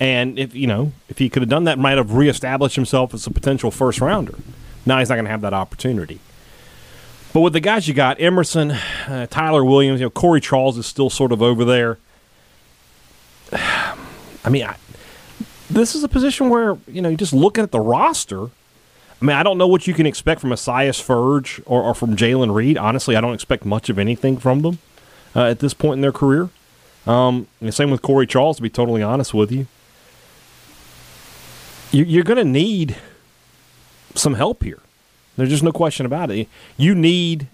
And 0.00 0.38
if 0.38 0.54
you 0.54 0.66
know 0.66 0.92
if 1.08 1.18
he 1.18 1.28
could 1.28 1.42
have 1.42 1.48
done 1.48 1.64
that, 1.64 1.78
might 1.78 1.96
have 1.96 2.12
reestablished 2.12 2.74
himself 2.76 3.14
as 3.14 3.26
a 3.26 3.30
potential 3.30 3.70
first 3.70 4.00
rounder. 4.00 4.34
Now 4.84 4.98
he's 4.98 5.08
not 5.08 5.14
going 5.16 5.24
to 5.26 5.30
have 5.30 5.40
that 5.42 5.54
opportunity. 5.54 6.18
But 7.32 7.40
with 7.40 7.52
the 7.52 7.60
guys 7.60 7.86
you 7.86 7.94
got, 7.94 8.20
Emerson, 8.20 8.70
uh, 8.70 9.26
Tyler 9.28 9.64
Williams, 9.64 10.00
you 10.00 10.06
know 10.06 10.10
Corey 10.10 10.40
Charles 10.40 10.78
is 10.78 10.86
still 10.86 11.10
sort 11.10 11.32
of 11.32 11.42
over 11.42 11.64
there. 11.64 11.98
I 13.52 14.50
mean, 14.50 14.64
I, 14.64 14.76
this 15.68 15.94
is 15.94 16.02
a 16.02 16.08
position 16.08 16.48
where 16.48 16.78
you 16.86 17.02
know, 17.02 17.08
you 17.08 17.16
just 17.16 17.32
looking 17.32 17.62
at 17.62 17.70
the 17.70 17.80
roster. 17.80 18.44
I 19.20 19.24
mean, 19.24 19.36
I 19.36 19.42
don't 19.42 19.58
know 19.58 19.66
what 19.66 19.86
you 19.86 19.94
can 19.94 20.06
expect 20.06 20.40
from 20.40 20.52
Asias 20.52 21.00
Furge 21.00 21.60
or, 21.66 21.82
or 21.82 21.94
from 21.94 22.16
Jalen 22.16 22.54
Reed. 22.54 22.78
Honestly, 22.78 23.16
I 23.16 23.20
don't 23.20 23.34
expect 23.34 23.64
much 23.64 23.88
of 23.88 23.98
anything 23.98 24.38
from 24.38 24.62
them 24.62 24.78
uh, 25.34 25.44
at 25.44 25.58
this 25.58 25.74
point 25.74 25.98
in 25.98 26.00
their 26.02 26.12
career. 26.12 26.50
Um, 27.06 27.48
same 27.70 27.90
with 27.90 28.00
Corey 28.00 28.26
Charles, 28.26 28.56
to 28.56 28.62
be 28.62 28.70
totally 28.70 29.02
honest 29.02 29.34
with 29.34 29.50
you. 29.50 29.66
you 31.90 32.04
you're 32.04 32.24
going 32.24 32.38
to 32.38 32.44
need 32.44 32.96
some 34.14 34.34
help 34.34 34.62
here. 34.62 34.80
There's 35.38 35.50
just 35.50 35.62
no 35.62 35.70
question 35.70 36.04
about 36.04 36.32
it. 36.32 36.48
You 36.76 36.96
need 36.96 37.46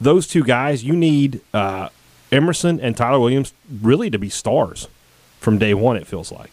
those 0.00 0.26
two 0.26 0.42
guys. 0.42 0.82
You 0.82 0.94
need 0.96 1.42
uh, 1.52 1.90
Emerson 2.32 2.80
and 2.80 2.96
Tyler 2.96 3.20
Williams 3.20 3.52
really 3.82 4.08
to 4.08 4.18
be 4.18 4.30
stars 4.30 4.88
from 5.38 5.58
day 5.58 5.74
one. 5.74 5.98
It 5.98 6.06
feels 6.06 6.32
like 6.32 6.50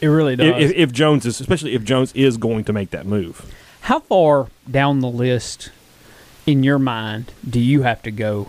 It 0.00 0.06
really 0.06 0.34
does. 0.34 0.70
if, 0.70 0.76
if 0.76 0.92
Jones 0.92 1.26
is, 1.26 1.40
especially 1.42 1.74
if 1.74 1.84
Jones 1.84 2.12
is 2.14 2.38
going 2.38 2.64
to 2.64 2.72
make 2.72 2.88
that 2.90 3.04
move. 3.04 3.54
How 3.82 4.00
far 4.00 4.48
down 4.70 5.00
the 5.00 5.10
list 5.10 5.70
in 6.46 6.62
your 6.64 6.78
mind 6.78 7.32
do 7.48 7.60
you 7.60 7.82
have 7.82 8.02
to 8.04 8.10
go? 8.10 8.48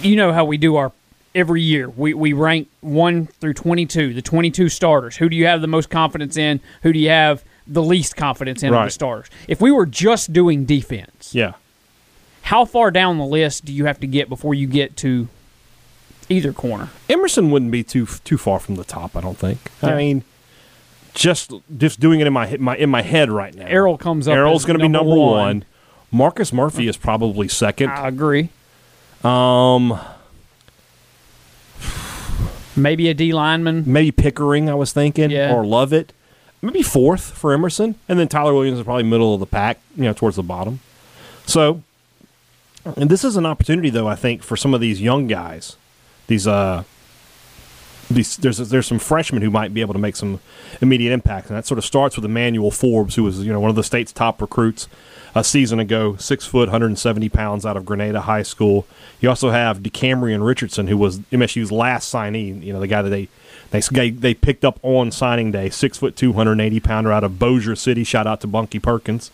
You 0.00 0.14
know 0.14 0.32
how 0.32 0.44
we 0.44 0.56
do 0.56 0.76
our 0.76 0.92
every 1.34 1.62
year. 1.62 1.88
We 1.90 2.14
we 2.14 2.32
rank 2.32 2.68
1 2.82 3.26
through 3.26 3.54
22, 3.54 4.14
the 4.14 4.22
22 4.22 4.68
starters. 4.68 5.16
Who 5.16 5.28
do 5.28 5.34
you 5.36 5.46
have 5.46 5.60
the 5.60 5.66
most 5.66 5.90
confidence 5.90 6.36
in? 6.36 6.60
Who 6.82 6.92
do 6.92 7.00
you 7.00 7.08
have 7.08 7.42
the 7.70 7.82
least 7.82 8.16
confidence 8.16 8.62
in 8.62 8.68
of 8.68 8.72
the 8.74 8.78
Right. 8.80 8.92
starters? 8.92 9.28
If 9.48 9.60
we 9.60 9.70
were 9.70 9.86
just 9.86 10.32
doing 10.32 10.64
defense, 10.64 11.30
Yeah. 11.34 11.52
how 12.42 12.64
far 12.64 12.90
down 12.90 13.16
the 13.18 13.24
list 13.24 13.64
do 13.64 13.72
you 13.72 13.84
have 13.86 14.00
to 14.00 14.06
get 14.06 14.28
before 14.28 14.54
you 14.54 14.66
get 14.66 14.96
to 14.98 15.28
either 16.28 16.52
corner? 16.52 16.88
Emerson 17.08 17.50
wouldn't 17.50 17.70
be 17.70 17.82
too 17.82 18.06
too 18.24 18.36
far 18.38 18.58
from 18.58 18.74
the 18.74 18.84
top. 18.84 19.16
I 19.16 19.20
don't 19.20 19.38
think. 19.38 19.70
I 19.82 19.94
mean, 19.94 20.24
just 21.14 21.52
just 21.78 22.00
doing 22.00 22.20
it 22.20 22.26
in 22.26 22.32
my 22.32 22.56
my 22.58 22.76
in 22.76 22.90
my 22.90 23.02
head 23.02 23.30
right 23.30 23.54
now. 23.54 23.66
Errol 23.66 23.96
comes 23.98 24.26
up 24.28 24.34
Errol's 24.34 24.64
going 24.64 24.78
to 24.78 24.82
be 24.82 24.88
number 24.88 25.10
number 25.10 25.20
one. 25.24 25.38
one. 25.38 25.64
Marcus 26.12 26.52
Murphy 26.52 26.88
is 26.88 26.96
probably 26.96 27.46
second. 27.48 27.90
I 27.90 28.08
agree. 28.08 28.48
Um, 29.22 29.98
Maybe 32.76 33.08
a 33.08 33.14
D 33.14 33.32
lineman. 33.32 33.84
maybe 33.86 34.10
Pickering. 34.12 34.68
I 34.70 34.74
was 34.74 34.92
thinking, 34.92 35.30
Yeah. 35.30 35.54
or 35.54 35.64
Lovett. 35.64 36.12
Maybe 36.62 36.82
fourth 36.82 37.30
for 37.32 37.52
Emerson, 37.52 37.94
and 38.08 38.18
then 38.18 38.28
Tyler 38.28 38.52
Williams 38.52 38.78
is 38.78 38.84
probably 38.84 39.04
middle 39.04 39.32
of 39.32 39.40
the 39.40 39.46
pack. 39.46 39.78
You 39.96 40.04
know, 40.04 40.12
towards 40.12 40.36
the 40.36 40.42
bottom. 40.42 40.80
So, 41.46 41.82
and 42.84 43.08
this 43.10 43.24
is 43.24 43.36
an 43.36 43.46
opportunity, 43.46 43.90
though. 43.90 44.06
I 44.06 44.14
think 44.14 44.42
for 44.42 44.56
some 44.56 44.74
of 44.74 44.80
these 44.80 45.00
young 45.00 45.26
guys, 45.26 45.76
these 46.26 46.46
uh, 46.46 46.84
these 48.10 48.36
there's 48.38 48.58
there's 48.58 48.86
some 48.86 48.98
freshmen 48.98 49.42
who 49.42 49.50
might 49.50 49.72
be 49.72 49.80
able 49.80 49.94
to 49.94 49.98
make 49.98 50.16
some 50.16 50.40
immediate 50.80 51.12
impact, 51.12 51.48
and 51.48 51.56
that 51.56 51.66
sort 51.66 51.78
of 51.78 51.84
starts 51.84 52.16
with 52.16 52.24
Emmanuel 52.24 52.70
Forbes, 52.70 53.14
who 53.14 53.22
was 53.22 53.40
you 53.40 53.52
know 53.52 53.60
one 53.60 53.70
of 53.70 53.76
the 53.76 53.84
state's 53.84 54.12
top 54.12 54.42
recruits 54.42 54.88
a 55.34 55.44
season 55.44 55.78
ago, 55.78 56.16
six 56.16 56.44
foot, 56.44 56.68
170 56.68 57.28
pounds, 57.28 57.64
out 57.64 57.76
of 57.76 57.86
Grenada 57.86 58.22
High 58.22 58.42
School. 58.42 58.86
You 59.20 59.28
also 59.28 59.50
have 59.50 59.78
DeCamerion 59.78 60.44
Richardson, 60.44 60.88
who 60.88 60.98
was 60.98 61.20
MSU's 61.20 61.70
last 61.70 62.12
signee. 62.12 62.62
You 62.62 62.72
know 62.72 62.80
the 62.80 62.88
guy 62.88 63.02
that 63.02 63.10
they 63.10 63.28
they 63.70 64.10
they 64.10 64.34
picked 64.34 64.64
up 64.64 64.78
on 64.82 65.10
signing 65.10 65.52
day, 65.52 65.70
six 65.70 65.98
foot, 65.98 66.16
280 66.16 66.80
pounder 66.80 67.12
out 67.12 67.24
of 67.24 67.38
Bossier 67.38 67.76
City. 67.76 68.04
Shout 68.04 68.26
out 68.26 68.40
to 68.40 68.46
Bunky 68.46 68.78
Perkins. 68.78 69.30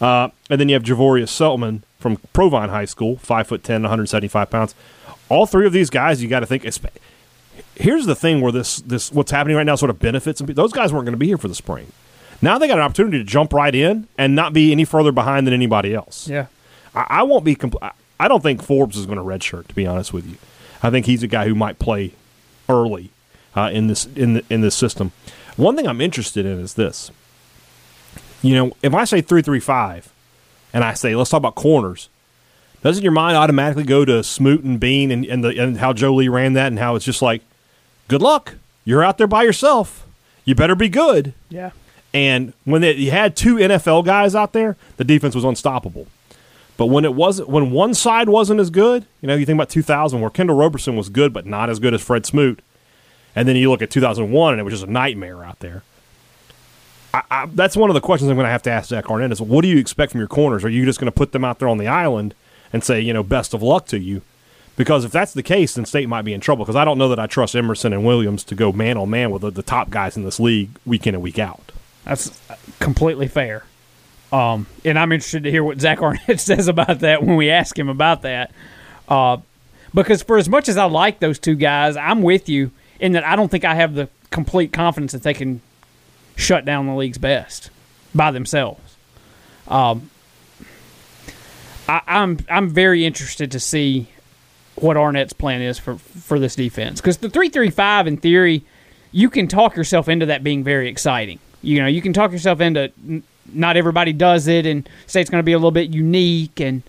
Uh, 0.00 0.30
and 0.50 0.60
then 0.60 0.68
you 0.68 0.74
have 0.74 0.82
Javorius 0.82 1.28
Seltman 1.28 1.82
from 1.98 2.16
Provine 2.32 2.70
High 2.70 2.84
School, 2.84 3.16
five 3.18 3.46
foot 3.46 3.62
10, 3.62 3.82
175 3.82 4.50
pounds. 4.50 4.74
All 5.28 5.46
three 5.46 5.66
of 5.66 5.72
these 5.72 5.90
guys, 5.90 6.22
you 6.22 6.28
got 6.28 6.40
to 6.40 6.46
think. 6.46 6.64
Here's 7.74 8.06
the 8.06 8.14
thing 8.14 8.40
where 8.40 8.52
this 8.52 8.78
this 8.78 9.12
what's 9.12 9.30
happening 9.30 9.56
right 9.56 9.64
now 9.66 9.76
sort 9.76 9.90
of 9.90 9.98
benefits 9.98 10.40
them. 10.40 10.52
Those 10.52 10.72
guys 10.72 10.92
weren't 10.92 11.06
going 11.06 11.14
to 11.14 11.18
be 11.18 11.28
here 11.28 11.38
for 11.38 11.48
the 11.48 11.54
spring. 11.54 11.92
Now 12.40 12.58
they 12.58 12.66
got 12.66 12.78
an 12.78 12.84
opportunity 12.84 13.18
to 13.18 13.24
jump 13.24 13.52
right 13.52 13.74
in 13.74 14.08
and 14.18 14.34
not 14.34 14.52
be 14.52 14.72
any 14.72 14.84
further 14.84 15.12
behind 15.12 15.46
than 15.46 15.54
anybody 15.54 15.94
else. 15.94 16.28
Yeah. 16.28 16.46
I, 16.94 17.06
I 17.08 17.22
won't 17.22 17.44
be. 17.44 17.54
Compl- 17.54 17.92
I 18.18 18.28
don't 18.28 18.42
think 18.42 18.62
Forbes 18.62 18.96
is 18.96 19.06
going 19.06 19.18
to 19.18 19.24
redshirt. 19.24 19.68
To 19.68 19.74
be 19.74 19.86
honest 19.86 20.12
with 20.12 20.26
you, 20.26 20.36
I 20.82 20.90
think 20.90 21.06
he's 21.06 21.22
a 21.22 21.28
guy 21.28 21.46
who 21.46 21.54
might 21.54 21.78
play 21.78 22.12
early 22.68 23.10
uh, 23.56 23.70
in 23.72 23.86
this 23.86 24.06
in 24.16 24.34
the, 24.34 24.44
in 24.50 24.60
this 24.60 24.74
system. 24.74 25.12
One 25.56 25.76
thing 25.76 25.86
I'm 25.86 26.00
interested 26.00 26.46
in 26.46 26.58
is 26.58 26.74
this. 26.74 27.10
You 28.42 28.54
know, 28.54 28.72
if 28.82 28.94
I 28.94 29.04
say 29.04 29.20
three 29.20 29.42
three 29.42 29.60
five, 29.60 30.12
and 30.72 30.84
I 30.84 30.94
say 30.94 31.14
let's 31.14 31.30
talk 31.30 31.38
about 31.38 31.54
corners, 31.54 32.08
doesn't 32.82 33.02
your 33.02 33.12
mind 33.12 33.36
automatically 33.36 33.84
go 33.84 34.04
to 34.04 34.22
Smoot 34.22 34.62
and 34.62 34.80
Bean 34.80 35.10
and 35.10 35.24
and, 35.24 35.44
the, 35.44 35.48
and 35.60 35.78
how 35.78 35.92
Joe 35.92 36.14
Lee 36.14 36.28
ran 36.28 36.54
that 36.54 36.68
and 36.68 36.78
how 36.78 36.96
it's 36.96 37.04
just 37.04 37.22
like, 37.22 37.42
good 38.08 38.22
luck, 38.22 38.54
you're 38.84 39.04
out 39.04 39.18
there 39.18 39.26
by 39.26 39.42
yourself, 39.42 40.06
you 40.44 40.54
better 40.54 40.74
be 40.74 40.88
good. 40.88 41.34
Yeah. 41.48 41.70
And 42.14 42.52
when 42.64 42.82
they, 42.82 42.92
you 42.92 43.10
had 43.10 43.36
two 43.36 43.56
NFL 43.56 44.04
guys 44.04 44.34
out 44.34 44.52
there, 44.52 44.76
the 44.96 45.04
defense 45.04 45.34
was 45.34 45.44
unstoppable. 45.44 46.06
But 46.76 46.86
when 46.86 47.04
it 47.04 47.14
wasn't, 47.14 47.48
when 47.48 47.70
one 47.70 47.94
side 47.94 48.28
wasn't 48.28 48.60
as 48.60 48.70
good, 48.70 49.06
you 49.20 49.28
know, 49.28 49.34
you 49.34 49.46
think 49.46 49.56
about 49.56 49.70
2000, 49.70 50.20
where 50.20 50.30
Kendall 50.30 50.56
Roberson 50.56 50.96
was 50.96 51.08
good, 51.08 51.32
but 51.32 51.46
not 51.46 51.70
as 51.70 51.78
good 51.78 51.94
as 51.94 52.02
Fred 52.02 52.26
Smoot, 52.26 52.60
and 53.34 53.48
then 53.48 53.56
you 53.56 53.70
look 53.70 53.82
at 53.82 53.90
2001, 53.90 54.52
and 54.52 54.60
it 54.60 54.62
was 54.62 54.74
just 54.74 54.84
a 54.84 54.90
nightmare 54.90 55.44
out 55.44 55.58
there. 55.60 55.82
I, 57.14 57.22
I, 57.30 57.46
that's 57.46 57.76
one 57.76 57.90
of 57.90 57.94
the 57.94 58.00
questions 58.00 58.30
I'm 58.30 58.36
going 58.36 58.46
to 58.46 58.50
have 58.50 58.62
to 58.62 58.70
ask 58.70 58.88
Zach 58.88 59.10
Arnett 59.10 59.32
is, 59.32 59.40
what 59.40 59.62
do 59.62 59.68
you 59.68 59.78
expect 59.78 60.12
from 60.12 60.20
your 60.20 60.28
corners? 60.28 60.64
Are 60.64 60.68
you 60.70 60.84
just 60.84 60.98
going 60.98 61.10
to 61.10 61.16
put 61.16 61.32
them 61.32 61.44
out 61.44 61.58
there 61.58 61.68
on 61.68 61.78
the 61.78 61.88
island 61.88 62.34
and 62.72 62.82
say, 62.82 63.00
you 63.00 63.12
know, 63.12 63.22
best 63.22 63.54
of 63.54 63.62
luck 63.62 63.86
to 63.86 63.98
you? 63.98 64.22
Because 64.76 65.04
if 65.04 65.12
that's 65.12 65.34
the 65.34 65.42
case, 65.42 65.74
then 65.74 65.84
State 65.84 66.08
might 66.08 66.22
be 66.22 66.32
in 66.32 66.40
trouble. 66.40 66.64
Because 66.64 66.76
I 66.76 66.84
don't 66.84 66.96
know 66.96 67.08
that 67.10 67.18
I 67.18 67.26
trust 67.26 67.54
Emerson 67.54 67.92
and 67.92 68.04
Williams 68.04 68.42
to 68.44 68.54
go 68.54 68.72
man 68.72 68.96
on 68.96 69.10
man 69.10 69.30
with 69.30 69.42
the, 69.42 69.50
the 69.50 69.62
top 69.62 69.90
guys 69.90 70.16
in 70.16 70.24
this 70.24 70.40
league 70.40 70.70
week 70.86 71.06
in 71.06 71.14
and 71.14 71.22
week 71.22 71.38
out. 71.38 71.72
That's 72.04 72.40
completely 72.80 73.28
fair. 73.28 73.64
Um, 74.32 74.66
and 74.84 74.98
I'm 74.98 75.12
interested 75.12 75.44
to 75.44 75.50
hear 75.50 75.62
what 75.62 75.78
Zach 75.78 76.00
Arnett 76.00 76.40
says 76.40 76.68
about 76.68 77.00
that 77.00 77.22
when 77.22 77.36
we 77.36 77.50
ask 77.50 77.78
him 77.78 77.90
about 77.90 78.22
that. 78.22 78.50
Uh, 79.06 79.38
because 79.94 80.22
for 80.22 80.38
as 80.38 80.48
much 80.48 80.70
as 80.70 80.78
I 80.78 80.84
like 80.84 81.20
those 81.20 81.38
two 81.38 81.54
guys, 81.54 81.98
I'm 81.98 82.22
with 82.22 82.48
you 82.48 82.70
in 83.00 83.12
that 83.12 83.24
I 83.24 83.36
don't 83.36 83.50
think 83.50 83.64
I 83.64 83.74
have 83.74 83.94
the 83.94 84.08
complete 84.30 84.72
confidence 84.72 85.12
that 85.12 85.22
they 85.22 85.34
can 85.34 85.60
shut 86.36 86.64
down 86.64 86.86
the 86.86 86.94
league's 86.94 87.18
best 87.18 87.70
by 88.14 88.30
themselves. 88.30 88.96
Um, 89.68 90.10
I, 91.88 92.00
I'm 92.06 92.38
I'm 92.48 92.70
very 92.70 93.04
interested 93.04 93.50
to 93.52 93.60
see 93.60 94.08
what 94.76 94.96
Arnett's 94.96 95.32
plan 95.32 95.62
is 95.62 95.78
for 95.78 95.96
for 95.96 96.38
this 96.38 96.54
defense 96.54 97.00
because 97.00 97.18
the 97.18 97.30
three 97.30 97.48
three 97.48 97.70
five 97.70 98.06
in 98.06 98.16
theory, 98.16 98.64
you 99.12 99.30
can 99.30 99.48
talk 99.48 99.76
yourself 99.76 100.08
into 100.08 100.26
that 100.26 100.42
being 100.42 100.64
very 100.64 100.88
exciting. 100.88 101.38
You 101.62 101.80
know, 101.80 101.86
you 101.86 102.02
can 102.02 102.12
talk 102.12 102.32
yourself 102.32 102.60
into 102.60 102.92
not 103.52 103.76
everybody 103.76 104.12
does 104.12 104.46
it 104.48 104.66
and 104.66 104.88
say 105.06 105.20
it's 105.20 105.30
going 105.30 105.40
to 105.40 105.46
be 105.46 105.52
a 105.52 105.58
little 105.58 105.70
bit 105.70 105.90
unique 105.90 106.60
and 106.60 106.82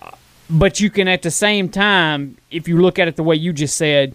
uh, 0.00 0.10
but 0.50 0.80
you 0.80 0.90
can 0.90 1.08
at 1.08 1.22
the 1.22 1.30
same 1.30 1.68
time 1.68 2.36
if 2.50 2.68
you 2.68 2.80
look 2.80 2.98
at 2.98 3.08
it 3.08 3.16
the 3.16 3.22
way 3.22 3.34
you 3.34 3.52
just 3.52 3.76
said 3.76 4.14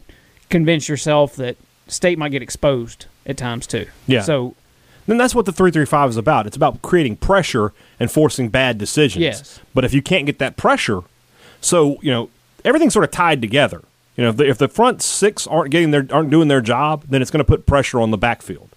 convince 0.52 0.88
yourself 0.88 1.36
that 1.38 1.58
state 1.88 2.18
might 2.18 2.30
get 2.30 2.42
exposed 2.42 3.06
at 3.26 3.38
times 3.38 3.68
too. 3.68 3.88
Yeah. 4.08 4.22
So 4.22 4.56
then 5.08 5.18
that's 5.18 5.34
what 5.34 5.46
the 5.46 5.52
335 5.52 6.12
is 6.12 6.18
about. 6.18 6.48
It's 6.48 6.56
about 6.56 6.82
creating 6.82 7.18
pressure 7.18 7.74
and 8.00 8.12
forcing 8.12 8.50
bad 8.50 8.78
decisions. 8.78 9.22
Yes. 9.22 9.60
But 9.74 9.86
if 9.86 9.94
you 9.94 10.02
can't 10.02 10.26
get 10.26 10.40
that 10.40 10.58
pressure, 10.58 11.02
so, 11.60 11.98
you 12.02 12.12
know, 12.12 12.30
everything's 12.64 12.94
sort 12.94 13.06
of 13.06 13.12
tied 13.12 13.42
together. 13.42 13.84
You 14.16 14.26
know, 14.26 14.30
if 14.30 14.38
the, 14.38 14.50
if 14.50 14.58
the 14.58 14.68
front 14.68 15.02
six 15.02 15.48
aren't 15.48 15.72
getting 15.72 15.92
their 15.92 16.06
aren't 16.12 16.30
doing 16.30 16.48
their 16.48 16.62
job, 16.62 17.06
then 17.10 17.22
it's 17.22 17.32
going 17.32 17.40
to 17.40 17.46
put 17.46 17.66
pressure 17.66 18.02
on 18.02 18.12
the 18.12 18.18
backfield. 18.18 18.70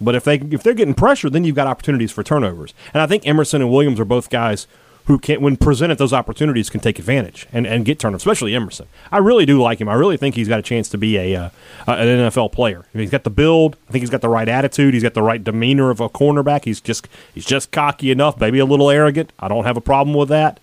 But 0.00 0.14
if 0.14 0.24
they 0.24 0.36
if 0.36 0.62
they're 0.62 0.74
getting 0.74 0.94
pressure, 0.94 1.30
then 1.30 1.44
you've 1.44 1.56
got 1.56 1.66
opportunities 1.66 2.12
for 2.12 2.22
turnovers. 2.22 2.74
And 2.92 3.00
I 3.00 3.06
think 3.06 3.26
Emerson 3.26 3.62
and 3.62 3.70
Williams 3.70 3.98
are 4.00 4.04
both 4.04 4.30
guys 4.30 4.66
who 5.06 5.18
can, 5.18 5.40
when 5.40 5.56
presented 5.56 5.98
those 5.98 6.12
opportunities, 6.12 6.70
can 6.70 6.80
take 6.80 6.98
advantage 6.98 7.48
and, 7.52 7.66
and 7.66 7.84
get 7.84 7.98
turnovers. 7.98 8.22
Especially 8.22 8.54
Emerson. 8.54 8.86
I 9.10 9.18
really 9.18 9.44
do 9.44 9.60
like 9.60 9.80
him. 9.80 9.88
I 9.88 9.94
really 9.94 10.16
think 10.16 10.34
he's 10.34 10.48
got 10.48 10.58
a 10.58 10.62
chance 10.62 10.88
to 10.90 10.98
be 10.98 11.16
a 11.16 11.36
uh, 11.36 11.50
an 11.86 12.06
NFL 12.06 12.52
player. 12.52 12.84
He's 12.92 13.10
got 13.10 13.24
the 13.24 13.30
build. 13.30 13.76
I 13.88 13.92
think 13.92 14.02
he's 14.02 14.10
got 14.10 14.20
the 14.20 14.28
right 14.28 14.48
attitude. 14.48 14.94
He's 14.94 15.02
got 15.02 15.14
the 15.14 15.22
right 15.22 15.42
demeanor 15.42 15.90
of 15.90 16.00
a 16.00 16.08
cornerback. 16.08 16.64
He's 16.64 16.80
just 16.80 17.08
he's 17.34 17.44
just 17.44 17.70
cocky 17.72 18.10
enough, 18.10 18.38
maybe 18.38 18.58
a 18.58 18.66
little 18.66 18.90
arrogant. 18.90 19.32
I 19.40 19.48
don't 19.48 19.64
have 19.64 19.76
a 19.76 19.80
problem 19.80 20.14
with 20.14 20.28
that. 20.28 20.60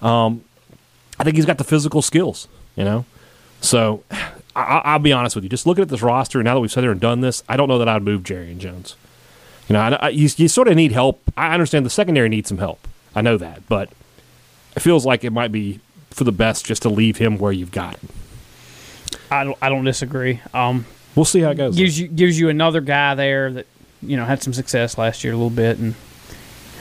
Um, 0.00 0.44
I 1.18 1.24
think 1.24 1.36
he's 1.36 1.46
got 1.46 1.58
the 1.58 1.64
physical 1.64 2.02
skills. 2.02 2.48
You 2.76 2.84
know, 2.84 3.04
so 3.60 4.04
I, 4.54 4.80
I'll 4.84 4.98
be 4.98 5.12
honest 5.12 5.34
with 5.34 5.44
you. 5.44 5.50
Just 5.50 5.66
looking 5.66 5.82
at 5.82 5.88
this 5.88 6.02
roster 6.02 6.42
now 6.42 6.54
that 6.54 6.60
we've 6.60 6.72
sat 6.72 6.82
there 6.82 6.92
and 6.92 7.00
done 7.00 7.20
this, 7.20 7.42
I 7.48 7.56
don't 7.56 7.68
know 7.68 7.78
that 7.78 7.88
I'd 7.88 8.02
move 8.02 8.22
Jarrian 8.22 8.58
Jones. 8.58 8.96
You 9.68 9.74
know, 9.74 9.80
I, 9.80 9.92
I, 9.94 10.08
you, 10.10 10.28
you 10.36 10.48
sort 10.48 10.68
of 10.68 10.76
need 10.76 10.92
help. 10.92 11.22
I 11.36 11.52
understand 11.52 11.86
the 11.86 11.90
secondary 11.90 12.28
needs 12.28 12.48
some 12.48 12.58
help. 12.58 12.86
I 13.14 13.20
know 13.22 13.36
that, 13.38 13.68
but 13.68 13.90
it 14.76 14.80
feels 14.80 15.04
like 15.06 15.24
it 15.24 15.30
might 15.32 15.52
be 15.52 15.80
for 16.10 16.24
the 16.24 16.32
best 16.32 16.64
just 16.66 16.82
to 16.82 16.88
leave 16.88 17.16
him 17.18 17.38
where 17.38 17.52
you've 17.52 17.72
got 17.72 17.96
him. 17.96 18.08
I 19.30 19.44
don't, 19.44 19.58
I 19.62 19.68
don't 19.68 19.84
disagree. 19.84 20.40
Um, 20.54 20.86
We'll 21.14 21.24
see 21.26 21.40
how 21.40 21.50
it 21.50 21.56
goes. 21.56 21.76
gives 21.76 22.00
you 22.00 22.08
gives 22.08 22.40
you 22.40 22.48
another 22.48 22.80
guy 22.80 23.14
there 23.14 23.52
that 23.52 23.66
you 24.00 24.16
know 24.16 24.24
had 24.24 24.42
some 24.42 24.54
success 24.54 24.96
last 24.96 25.22
year 25.24 25.34
a 25.34 25.36
little 25.36 25.50
bit, 25.50 25.76
and 25.78 25.94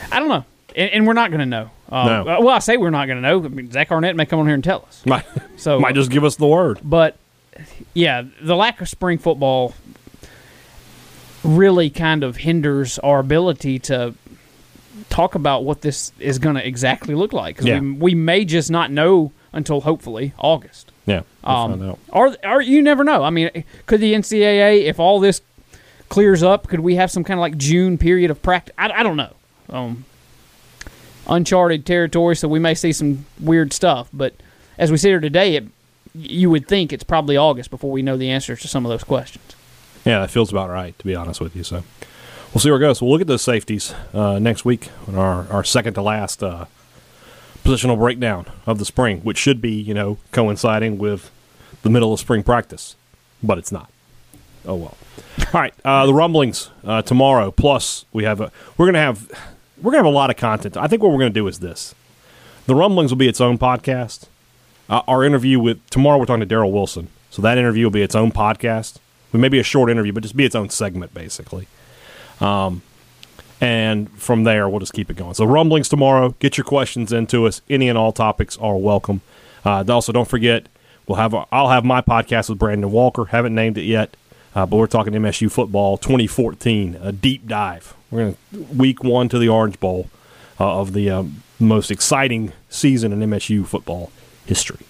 I 0.10 0.20
don't 0.20 0.30
know, 0.30 0.46
and, 0.74 0.89
and 0.91 1.08
we're 1.08 1.12
not 1.13 1.32
going 1.32 1.41
to 1.41 1.46
know. 1.46 1.70
Um, 1.89 2.08
No. 2.08 2.24
Well, 2.39 2.48
I 2.50 2.60
say 2.60 2.78
we're 2.78 2.91
not 2.91 3.08
going 3.08 3.22
to 3.22 3.22
know. 3.22 3.44
I 3.44 3.50
mean, 3.50 3.70
Zach 3.72 3.91
Arnett 3.91 4.15
may 4.15 4.26
come 4.26 4.39
on 4.39 4.46
here 4.46 4.56
and 4.56 4.63
tell 4.63 4.86
us. 4.88 5.04
might, 5.06 5.26
So, 5.58 5.82
might 5.82 5.96
just 5.96 6.10
give 6.12 6.24
us 6.24 6.38
the 6.38 6.48
word. 6.48 6.80
but 6.82 7.17
yeah, 7.94 8.24
the 8.41 8.56
lack 8.56 8.80
of 8.80 8.88
spring 8.88 9.17
football 9.17 9.74
really 11.44 11.89
kind 11.89 12.24
of 12.24 12.38
hinders 12.38 13.00
our 13.00 13.20
ability 13.20 13.80
to 13.80 14.13
talk 15.12 15.36
about 15.36 15.63
what 15.63 15.82
this 15.82 16.12
is 16.19 16.39
going 16.39 16.56
to 16.56 16.65
exactly 16.67 17.13
look 17.13 17.34
like. 17.34 17.58
'Cause 17.58 17.67
Yeah. 17.67 17.80
we, 17.80 17.91
we 17.91 18.15
may 18.15 18.45
just 18.45 18.71
not 18.71 18.89
know 18.91 19.32
until 19.54 19.82
hopefully 19.82 20.34
August. 20.39 20.91
Yeah. 21.06 21.21
we'll 21.45 21.56
find 21.67 21.74
Um, 21.84 21.89
out. 21.91 22.00
or, 22.10 22.36
or 22.43 22.62
you 22.62 22.82
never 22.82 23.04
know. 23.04 23.24
I 23.24 23.30
mean, 23.30 23.50
could 23.86 24.00
the 24.02 24.13
NCAA, 24.13 24.86
if 24.86 25.00
all 25.00 25.19
this 25.19 25.41
clears 26.10 26.41
up, 26.41 26.67
could 26.67 26.80
we 26.80 26.95
have 26.95 27.12
some 27.12 27.24
kind 27.24 27.38
of 27.38 27.41
like 27.41 27.58
June 27.58 27.97
period 27.97 28.32
of 28.32 28.41
practice? 28.41 28.74
I, 28.78 28.89
I 28.91 29.04
don't 29.04 29.17
know. 29.17 29.34
Um, 29.69 30.06
uncharted 31.28 31.86
territory, 31.86 32.36
so 32.36 32.47
we 32.47 32.60
may 32.60 32.74
see 32.74 32.91
some 32.93 33.26
weird 33.39 33.74
stuff. 33.74 34.10
But 34.13 34.34
as 34.78 34.91
we 34.91 34.97
sit 34.97 35.10
here 35.10 35.19
today, 35.19 35.56
it, 35.56 35.65
you 36.15 36.50
would 36.50 36.67
think 36.67 36.91
it's 36.93 37.04
probably 37.04 37.38
August 37.38 37.69
before 37.69 37.91
we 37.91 38.02
know 38.02 38.17
the 38.17 38.30
answers 38.30 38.62
to 38.62 38.67
some 38.67 38.86
of 38.86 38.89
those 38.89 39.04
questions. 39.04 39.56
Yeah, 40.06 40.19
that 40.19 40.32
feels 40.32 40.52
about 40.52 40.69
right, 40.69 40.97
to 40.97 41.06
be 41.06 41.15
honest 41.15 41.39
with 41.41 41.56
you. 41.56 41.63
So 41.63 41.84
we'll 42.54 42.62
see 42.62 42.70
where 42.70 42.78
it 42.78 42.82
goes. 42.82 43.02
We'll 43.02 43.12
look 43.12 43.22
at 43.22 43.28
those 43.28 43.42
safeties 43.42 43.94
uh, 44.14 44.40
next 44.40 44.66
week 44.66 44.90
on 45.08 45.16
our, 45.16 45.48
our 45.52 45.64
second 45.64 45.94
to 45.96 46.02
last 46.02 46.44
uh, 46.44 46.66
positional 47.64 47.98
breakdown 47.98 48.46
of 48.66 48.80
the 48.80 48.86
spring, 48.86 49.22
which 49.22 49.38
should 49.38 49.62
be, 49.62 49.72
you 49.72 49.94
know, 49.94 50.18
coinciding 50.32 50.98
with 50.98 51.32
the 51.84 51.90
middle 51.90 52.14
of 52.14 52.20
spring 52.20 52.44
practice, 52.44 52.96
but 53.42 53.58
it's 53.58 53.72
not. 53.72 53.92
Oh 54.66 54.76
well. 54.76 54.98
All 55.54 55.62
right, 55.62 55.74
uh, 55.84 56.06
the 56.06 56.14
rumblings 56.14 56.70
uh, 56.84 57.02
tomorrow. 57.02 57.52
Plus, 57.52 58.06
we 58.14 58.24
have 58.24 58.42
a 58.42 58.52
we're 58.78 58.86
gonna 58.86 59.00
have 59.00 59.28
we're 59.82 59.92
gonna 59.92 60.04
have 60.04 60.14
a 60.14 60.16
lot 60.16 60.30
of 60.30 60.38
content. 60.38 60.78
I 60.78 60.88
think 60.88 61.02
what 61.02 61.12
we're 61.12 61.18
gonna 61.18 61.32
do 61.32 61.48
is 61.48 61.60
this: 61.60 61.96
the 62.68 62.76
rumblings 62.76 63.12
will 63.12 63.18
be 63.18 63.28
its 63.28 63.42
own 63.42 63.58
podcast. 63.58 64.28
Uh, 64.88 65.02
our 65.08 65.24
interview 65.24 65.60
with 65.60 65.84
tomorrow, 65.90 66.18
we're 66.20 66.26
talking 66.26 66.48
to 66.48 66.56
Daryl 66.56 66.72
Wilson, 66.72 67.08
so 67.32 67.42
that 67.42 67.58
interview 67.58 67.86
will 67.86 67.92
be 67.92 68.04
its 68.04 68.14
own 68.14 68.32
podcast. 68.32 68.98
We 69.32 69.40
may 69.40 69.50
be 69.50 69.60
a 69.60 69.64
short 69.64 69.90
interview, 69.90 70.12
but 70.14 70.24
just 70.24 70.36
be 70.36 70.46
its 70.46 70.56
own 70.56 70.70
segment, 70.70 71.14
basically. 71.14 71.68
Um, 72.41 72.82
and 73.62 74.10
from 74.19 74.43
there, 74.43 74.67
we'll 74.67 74.80
just 74.80 74.93
keep 74.93 75.10
it 75.12 75.15
going. 75.15 75.36
So, 75.36 75.45
rumblings 75.45 75.88
tomorrow. 75.88 76.36
Get 76.39 76.58
your 76.58 76.65
questions 76.65 77.13
into 77.13 77.45
us. 77.45 77.62
Any 77.69 77.88
and 77.88 77.97
all 77.97 78.12
topics 78.12 78.58
are 78.58 78.75
welcome. 78.75 79.21
Uh, 79.63 79.84
also, 79.88 80.12
don't 80.12 80.27
forget, 80.27 80.67
we'll 81.08 81.17
have 81.17 81.34
a, 81.36 81.45
I'll 81.51 81.69
have 81.69 81.86
my 81.86 82.01
podcast 82.01 82.49
with 82.49 82.58
Brandon 82.58 82.91
Walker. 82.91 83.25
Haven't 83.25 83.54
named 83.54 83.77
it 83.77 83.84
yet, 83.84 84.17
uh, 84.56 84.65
but 84.65 84.77
we're 84.77 84.88
talking 84.88 85.13
MSU 85.13 85.51
football 85.51 85.97
2014, 85.97 86.97
a 87.01 87.12
deep 87.12 87.47
dive. 87.47 87.93
We're 88.10 88.19
going 88.19 88.38
to 88.54 88.60
week 88.75 89.04
one 89.04 89.30
to 89.30 89.38
the 89.38 89.47
Orange 89.47 89.80
Bowl 89.80 90.10
uh, 90.60 90.80
of 90.80 90.93
the 90.93 91.12
um, 91.12 91.43
most 91.60 91.91
exciting 91.91 92.54
season 92.69 93.13
in 93.13 93.19
MSU 93.30 93.65
football 93.65 94.12
history. 94.45 94.86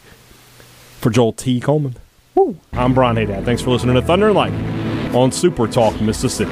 For 1.01 1.09
Joel 1.09 1.33
T. 1.33 1.59
Coleman, 1.59 1.95
woo, 2.35 2.57
I'm 2.71 2.93
Brian 2.93 3.17
Haydad. 3.17 3.43
Thanks 3.43 3.61
for 3.61 3.71
listening 3.71 3.95
to 3.95 4.01
Thunder 4.01 4.27
and 4.27 4.35
Lightning 4.35 5.15
on 5.15 5.31
Super 5.31 5.67
Talk 5.67 5.99
Mississippi. 5.99 6.51